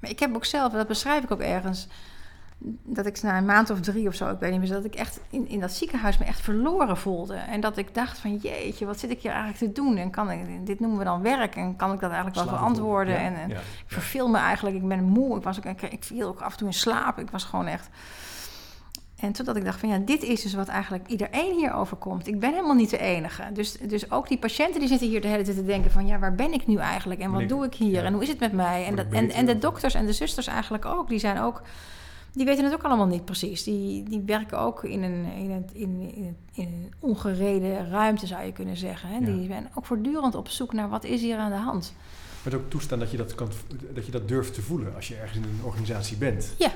[0.00, 1.86] maar ik heb ook zelf, dat beschrijf ik ook ergens.
[2.84, 4.94] Dat ik na een maand of drie of zo, ik weet niet meer, dat ik
[4.94, 7.34] echt in, in dat ziekenhuis me echt verloren voelde.
[7.34, 9.96] En dat ik dacht van jeetje, wat zit ik hier eigenlijk te doen?
[9.96, 13.14] En kan ik, dit noemen we dan werk en kan ik dat eigenlijk wel verantwoorden?
[13.14, 15.82] Ja, En, en ja, ik verveel me eigenlijk, ik ben moe, ik, was ook, ik,
[15.82, 17.18] ik viel ook af en toe in slaap.
[17.18, 17.88] Ik was gewoon echt...
[19.16, 22.26] En totdat ik dacht van ja, dit is dus wat eigenlijk iedereen hier overkomt.
[22.26, 23.42] Ik ben helemaal niet de enige.
[23.52, 26.18] Dus, dus ook die patiënten die zitten hier de hele tijd te denken van ja,
[26.18, 27.20] waar ben ik nu eigenlijk?
[27.20, 28.04] En wat doe ik hier?
[28.04, 28.86] En hoe is het met mij?
[28.86, 31.08] En, dat, en, en de dokters en de zusters eigenlijk ook.
[31.08, 31.62] Die zijn ook...
[32.32, 33.62] Die weten het ook allemaal niet precies.
[33.62, 38.44] Die, die werken ook in een, in, een, in, in, in een ongereden ruimte, zou
[38.44, 39.08] je kunnen zeggen.
[39.08, 39.16] Hè?
[39.18, 39.24] Ja.
[39.24, 41.94] Die zijn ook voortdurend op zoek naar wat is hier aan de hand.
[42.42, 43.48] Maar het ook toestaan dat je dat, kan,
[43.94, 46.54] dat je dat durft te voelen als je ergens in een organisatie bent.
[46.58, 46.72] Ja.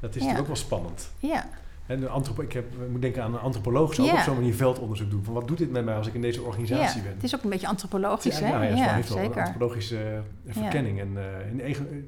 [0.00, 0.26] Dat is Ja.
[0.26, 1.10] natuurlijk ook wel spannend.
[1.18, 1.48] Ja,
[1.86, 4.14] En de ik, heb, ik moet denken aan een antropoloog zou Ja.
[4.14, 5.24] op zo'n manier veldonderzoek doen.
[5.24, 7.02] Van wat doet dit met mij als ik in deze organisatie ja.
[7.06, 7.14] ben?
[7.14, 8.52] het is ook een beetje antropologisch, ja, hè?
[8.52, 9.40] ja, ja, wel een zeker.
[9.42, 11.00] antropologische eh, verkenning.
[11.00, 11.56] En eh, in,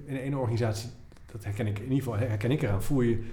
[0.07, 0.91] de ene organisatie,
[1.33, 3.25] dat herken ik in ieder geval herken ik eraan, voel je,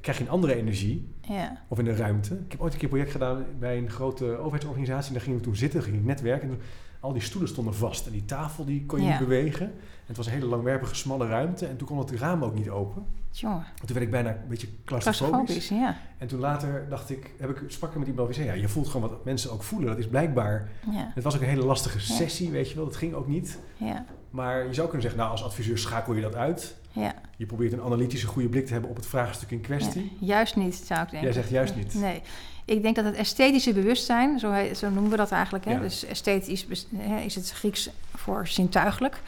[0.00, 1.14] krijg je een andere energie.
[1.20, 2.34] Ja, Of in de ruimte.
[2.44, 5.06] Ik heb ooit een keer een project gedaan bij een grote overheidsorganisatie.
[5.08, 6.48] En daar gingen we toen zitten, gingen we netwerken.
[6.50, 6.58] En
[7.00, 8.06] al die stoelen stonden vast.
[8.06, 9.10] En die tafel die kon je Ja.
[9.10, 9.66] niet bewegen.
[9.66, 11.66] En het was een hele langwerpige, smalle ruimte.
[11.66, 13.04] En toen kon het raam ook niet open.
[13.30, 13.56] jongen.
[13.80, 15.68] En toen werd ik bijna een beetje claustrofobisch.
[15.68, 15.96] Ja.
[16.18, 18.48] En toen later dacht ik, heb ik, sprak ik met iemand die zei...
[18.48, 19.88] Ja, je voelt gewoon wat mensen ook voelen.
[19.88, 20.68] Dat is blijkbaar...
[20.90, 22.84] Ja, Het was ook een hele lastige sessie, weet je wel.
[22.84, 23.58] Dat ging ook niet.
[23.76, 26.76] ja, Maar je zou kunnen zeggen, nou als adviseur schakel je dat uit.
[26.98, 27.14] Ja.
[27.36, 30.02] Je probeert een analytische goede blik te hebben op het vraagstuk in kwestie.
[30.20, 31.20] Ja, Juist niet, zou ik denken.
[31.28, 31.94] Jij zegt juist niet.
[31.94, 32.22] Nee.
[32.64, 35.64] Ik denk dat het esthetische bewustzijn, zo, he- zo noemen we dat eigenlijk.
[35.64, 35.72] Hè?
[35.72, 35.78] Ja.
[35.78, 39.20] Dus esthetisch hè, is het Grieks voor zintuigelijk.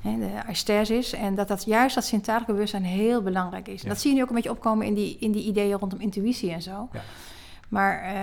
[0.00, 1.12] Hè, de aesthesis.
[1.12, 3.80] En dat dat juist dat zintuigelijk bewustzijn heel belangrijk is.
[3.80, 3.88] En Ja.
[3.88, 6.50] Dat zie je nu ook een beetje opkomen in die, in die ideeën rondom intuïtie
[6.52, 6.88] en zo.
[6.92, 7.00] Ja.
[7.68, 8.14] Maar eh,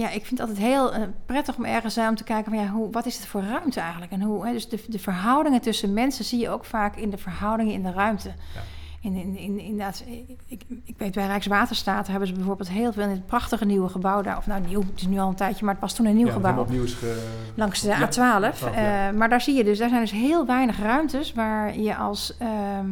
[0.00, 2.68] ja, ik vind het altijd heel eh, prettig om ergens aan te kijken van ja,
[2.68, 4.12] hoe, wat is het voor ruimte eigenlijk?
[4.12, 7.18] En hoe, hè, dus de, de verhoudingen tussen mensen zie je ook vaak in de
[7.18, 8.28] verhoudingen in de ruimte.
[8.28, 8.60] Ja.
[9.02, 10.04] In, in, in, inderdaad,
[10.46, 14.22] ik, ik weet bij Rijkswaterstaat hebben ze bijvoorbeeld heel veel in het prachtige nieuwe gebouw
[14.22, 14.36] daar.
[14.36, 16.26] Of nou nieuw, het is nu al een tijdje, maar het was toen een nieuw
[16.26, 16.58] Ja, gebouw.
[16.58, 17.26] opnieuw ge...
[17.54, 18.54] Langs de Ja, A12.
[18.54, 19.08] A12, ja.
[19.08, 22.36] Eh, maar daar zie je dus, daar zijn dus heel weinig ruimtes waar je als
[22.38, 22.90] ehm,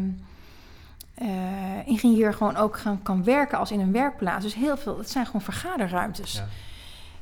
[1.14, 1.26] eh,
[1.84, 4.44] ingenieur gewoon ook gaan, kan werken als in een werkplaats.
[4.44, 6.42] Dus heel veel, het zijn gewoon vergaderruimtes.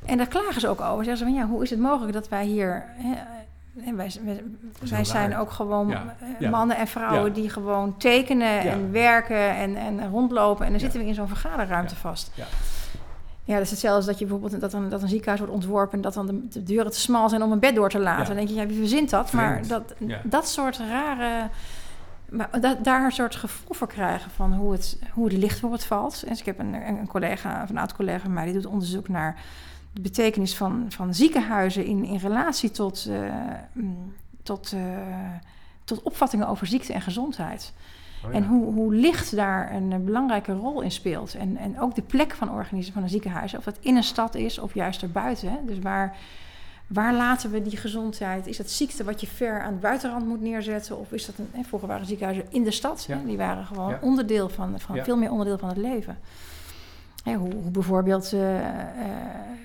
[0.05, 1.03] En daar klagen ze ook over.
[1.03, 2.83] Zeggen ze van ja, hoe is het mogelijk dat wij hier.
[2.95, 3.15] Hè,
[3.95, 4.11] wij,
[4.89, 7.33] wij, zijn ook gewoon Ja, eh, mannen en vrouwen Ja.
[7.33, 8.71] die gewoon tekenen Ja.
[8.71, 10.65] en werken en, en rondlopen.
[10.65, 12.31] En dan zitten we in zo'n vergaderruimte vast.
[12.33, 12.45] Ja.
[13.43, 15.95] Ja, dat is hetzelfde als dat je bijvoorbeeld dat een, dat een ziekenhuis wordt ontworpen
[15.95, 18.25] en dat dan de, de deuren te smal zijn om een bed door te laten.
[18.25, 19.31] Dan denk je, ja, wie verzint dat?
[19.31, 19.93] Maar dat,
[20.23, 21.49] dat soort rare.
[22.29, 25.71] Maar dat, daar een soort gevoel voor krijgen van hoe het, hoe het licht voor
[25.71, 26.23] het valt.
[26.23, 29.07] En dus ik heb een, een collega, een oud collega van mij, die doet onderzoek
[29.07, 29.35] naar
[29.97, 33.33] de betekenis van, van ziekenhuizen in, in relatie tot, eh,
[33.73, 34.81] mm, tot, eh,
[35.83, 37.73] tot opvattingen over ziekte en gezondheid.
[38.25, 38.37] Oh, ja.
[38.37, 41.35] En hoe, hoe licht daar een, eh, belangrijke rol in speelt.
[41.35, 43.55] En, en ook de plek van organisatie van een ziekenhuis.
[43.55, 45.49] Of dat in een stad is of juist erbuiten.
[45.51, 45.57] Hè?
[45.65, 46.15] Dus waar,
[46.87, 48.47] waar laten we die gezondheid?
[48.47, 50.97] Is dat ziekte wat je ver aan de buitenrand moet neerzetten?
[50.99, 51.49] Of is dat een...
[51.51, 53.05] Hè, vroeger waren ziekenhuizen in de stad.
[53.07, 53.17] Ja.
[53.17, 53.25] Hè?
[53.25, 53.99] Die waren gewoon Ja.
[54.01, 56.17] onderdeel van, van veel meer onderdeel van het leven.
[57.27, 58.65] Hè, hoe, hoe bijvoorbeeld eh, eh,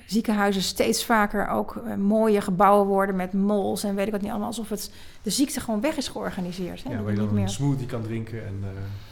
[0.07, 4.31] ziekenhuizen steeds vaker ook eh, mooie gebouwen worden met mols en weet ik wat niet
[4.31, 4.47] allemaal.
[4.49, 4.91] Alsof het,
[5.23, 6.83] de ziekte gewoon weg is georganiseerd.
[6.85, 6.91] Hè?
[6.93, 8.69] Ja, waar je dan een smoothie kan drinken en eh,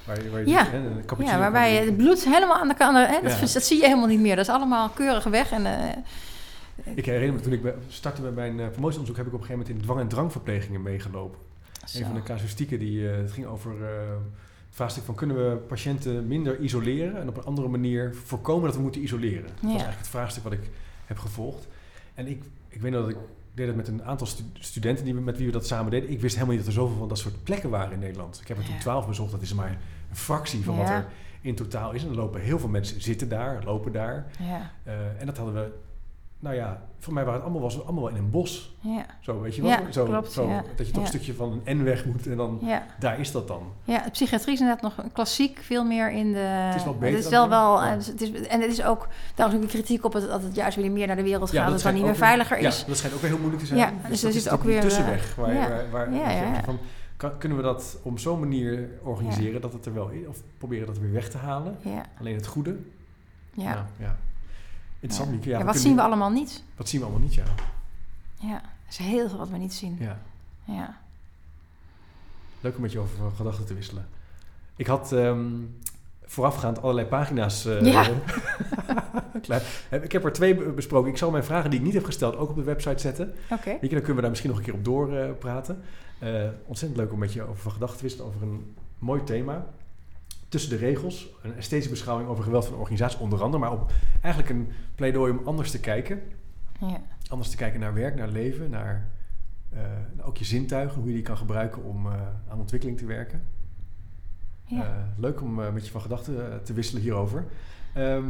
[0.06, 0.64] waar je, waar je Ja.
[0.66, 2.96] hè, een cappuccino Ja, waarbij je het bloed helemaal aan de kant...
[2.96, 3.52] Hè, dat, Ja.
[3.52, 4.36] dat zie je helemaal niet meer.
[4.36, 5.50] Dat is allemaal keurig weg.
[5.50, 5.66] En,
[6.94, 9.16] Ik herinner me, toen ik startte met mijn uh, promotieonderzoek...
[9.16, 11.38] heb ik op een gegeven moment in dwang- en drangverplegingen meegelopen.
[11.84, 11.98] zo.
[11.98, 13.72] Een van de casuïstieken die het ging over
[14.70, 15.14] vraagstuk van...
[15.14, 19.42] kunnen we patiënten minder isoleren en op een andere manier voorkomen dat we moeten isoleren?
[19.42, 19.68] Dat was Ja.
[19.68, 20.70] eigenlijk het vraagstuk wat ik
[21.06, 21.68] heb gevolgd.
[22.14, 23.16] En ik, ik weet nog dat ik
[23.54, 26.10] deed dat met een aantal stu- studenten die, met wie we dat samen deden.
[26.10, 28.38] Ik wist helemaal niet dat er zoveel van dat soort plekken waren in Nederland.
[28.40, 29.78] Ik heb er toen twaalf bezocht, dat is maar
[30.10, 31.06] een fractie van wat er
[31.40, 32.02] in totaal is.
[32.02, 34.26] En er lopen heel veel mensen zitten daar, lopen daar.
[34.38, 34.72] ja.
[34.82, 35.70] Eh, en dat hadden we
[36.40, 38.76] nou ja, voor mij waren het allemaal, was het allemaal wel in een bos.
[38.80, 39.06] Ja.
[39.20, 39.70] Zo, weet je wel?
[39.70, 40.64] Ja, zo, klopt, zo, ja.
[40.76, 42.60] Dat je toch een stukje van een N-weg moet en dan,
[42.98, 43.62] daar is dat dan.
[43.84, 46.38] Ja, de psychiatrie is inderdaad nog klassiek veel meer in de...
[46.38, 47.82] Het is wel beter is dan wel wel...
[47.82, 49.08] Het is, en het is ook...
[49.34, 51.50] Daarom is ook de kritiek op het, dat het juist weer meer naar de wereld
[51.50, 51.64] gaat.
[51.64, 52.80] dat het dan niet meer weer- veiliger is.
[52.80, 53.80] Ja, dat schijnt ook weer heel moeilijk te zijn.
[53.80, 55.30] Ja, dus er dat zit is ook weer, tussenweg.
[55.30, 56.62] eh, Waar, waar, je.
[56.64, 56.78] Van,
[57.16, 60.26] kan, kunnen we dat op zo'n manier organiseren dat het er wel is?
[60.26, 61.76] Of proberen dat weer weg te halen?
[61.82, 62.76] Ja, Alleen het goede?
[63.54, 63.72] ja.
[63.74, 64.16] Nou, ja.
[65.00, 65.34] Interessant, Ja.
[65.34, 65.48] Mieke.
[65.50, 66.62] Ja, Ja, wat zien we allemaal niet?
[66.76, 67.44] Wat zien we allemaal niet, ja.
[68.34, 69.96] Ja, er is heel veel wat we niet zien.
[70.00, 70.18] ja.
[70.64, 70.98] Ja.
[72.60, 74.08] Leuk om met je over gedachten te wisselen.
[74.76, 75.46] Ik had ehm,
[76.24, 77.64] voorafgaand allerlei pagina's.
[77.64, 78.06] eh, Ja.
[80.02, 81.10] ik heb er twee be- besproken.
[81.10, 83.34] Ik zal mijn vragen die ik niet heb gesteld ook op de website zetten.
[83.50, 83.64] Oké.
[83.70, 85.38] Weet je, dan kunnen we daar misschien nog een keer op doorpraten.
[85.38, 85.82] praten.
[86.18, 89.66] Eh, ontzettend leuk om met je over van gedachten te wisselen over een mooi thema.
[90.50, 94.54] Tussen de regels, een esthetische beschouwing over geweld van organisatie onder andere, maar op eigenlijk
[94.54, 96.22] een pleidooi om anders te kijken.
[96.80, 97.00] Ja.
[97.28, 99.10] Anders te kijken naar werk, naar leven, naar
[99.70, 102.12] eh, ook je zintuigen, hoe je die kan gebruiken om eh,
[102.48, 103.42] aan ontwikkeling te werken.
[104.64, 104.84] Ja.
[104.84, 107.44] Eh, leuk om met je van gedachten te wisselen hierover.
[107.94, 108.24] Ehm,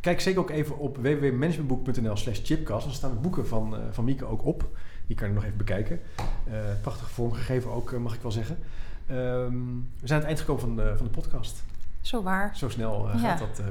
[0.00, 2.86] kijk zeker ook even op www.managementboek.nl slash chipcast.
[2.86, 4.68] Er staan de boeken van, van Mieke ook op.
[5.06, 6.00] Die kan je nog even bekijken.
[6.80, 8.58] Prachtig vormgegeven ook, mag ik wel zeggen.
[9.10, 9.52] Ehm,
[10.00, 11.62] we zijn aan het eind gekomen van de, van de podcast.
[12.00, 12.56] Zo waar.
[12.56, 13.18] Zo snel eh, Ja.
[13.28, 13.58] gaat dat.
[13.58, 13.66] eh.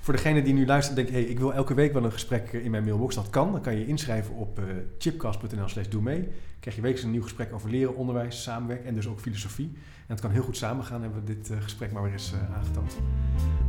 [0.00, 1.20] voor degene die nu luistert en denkt...
[1.20, 3.14] Hey, ik wil elke week wel een gesprek in mijn mailbox.
[3.14, 3.52] Dat kan.
[3.52, 4.64] Dan kan je inschrijven op eh,
[4.98, 6.20] chipcast.nl slash doe mee.
[6.60, 9.70] krijg je wekelijks een nieuw gesprek over leren, onderwijs, samenwerken en dus ook filosofie.
[9.76, 11.02] En het kan heel goed samengaan.
[11.02, 12.96] Hebben we dit gesprek maar weer eens aangetoond.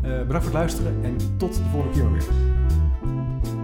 [0.01, 3.60] Bedankt voor het luisteren en tot de volgende keer maar weer.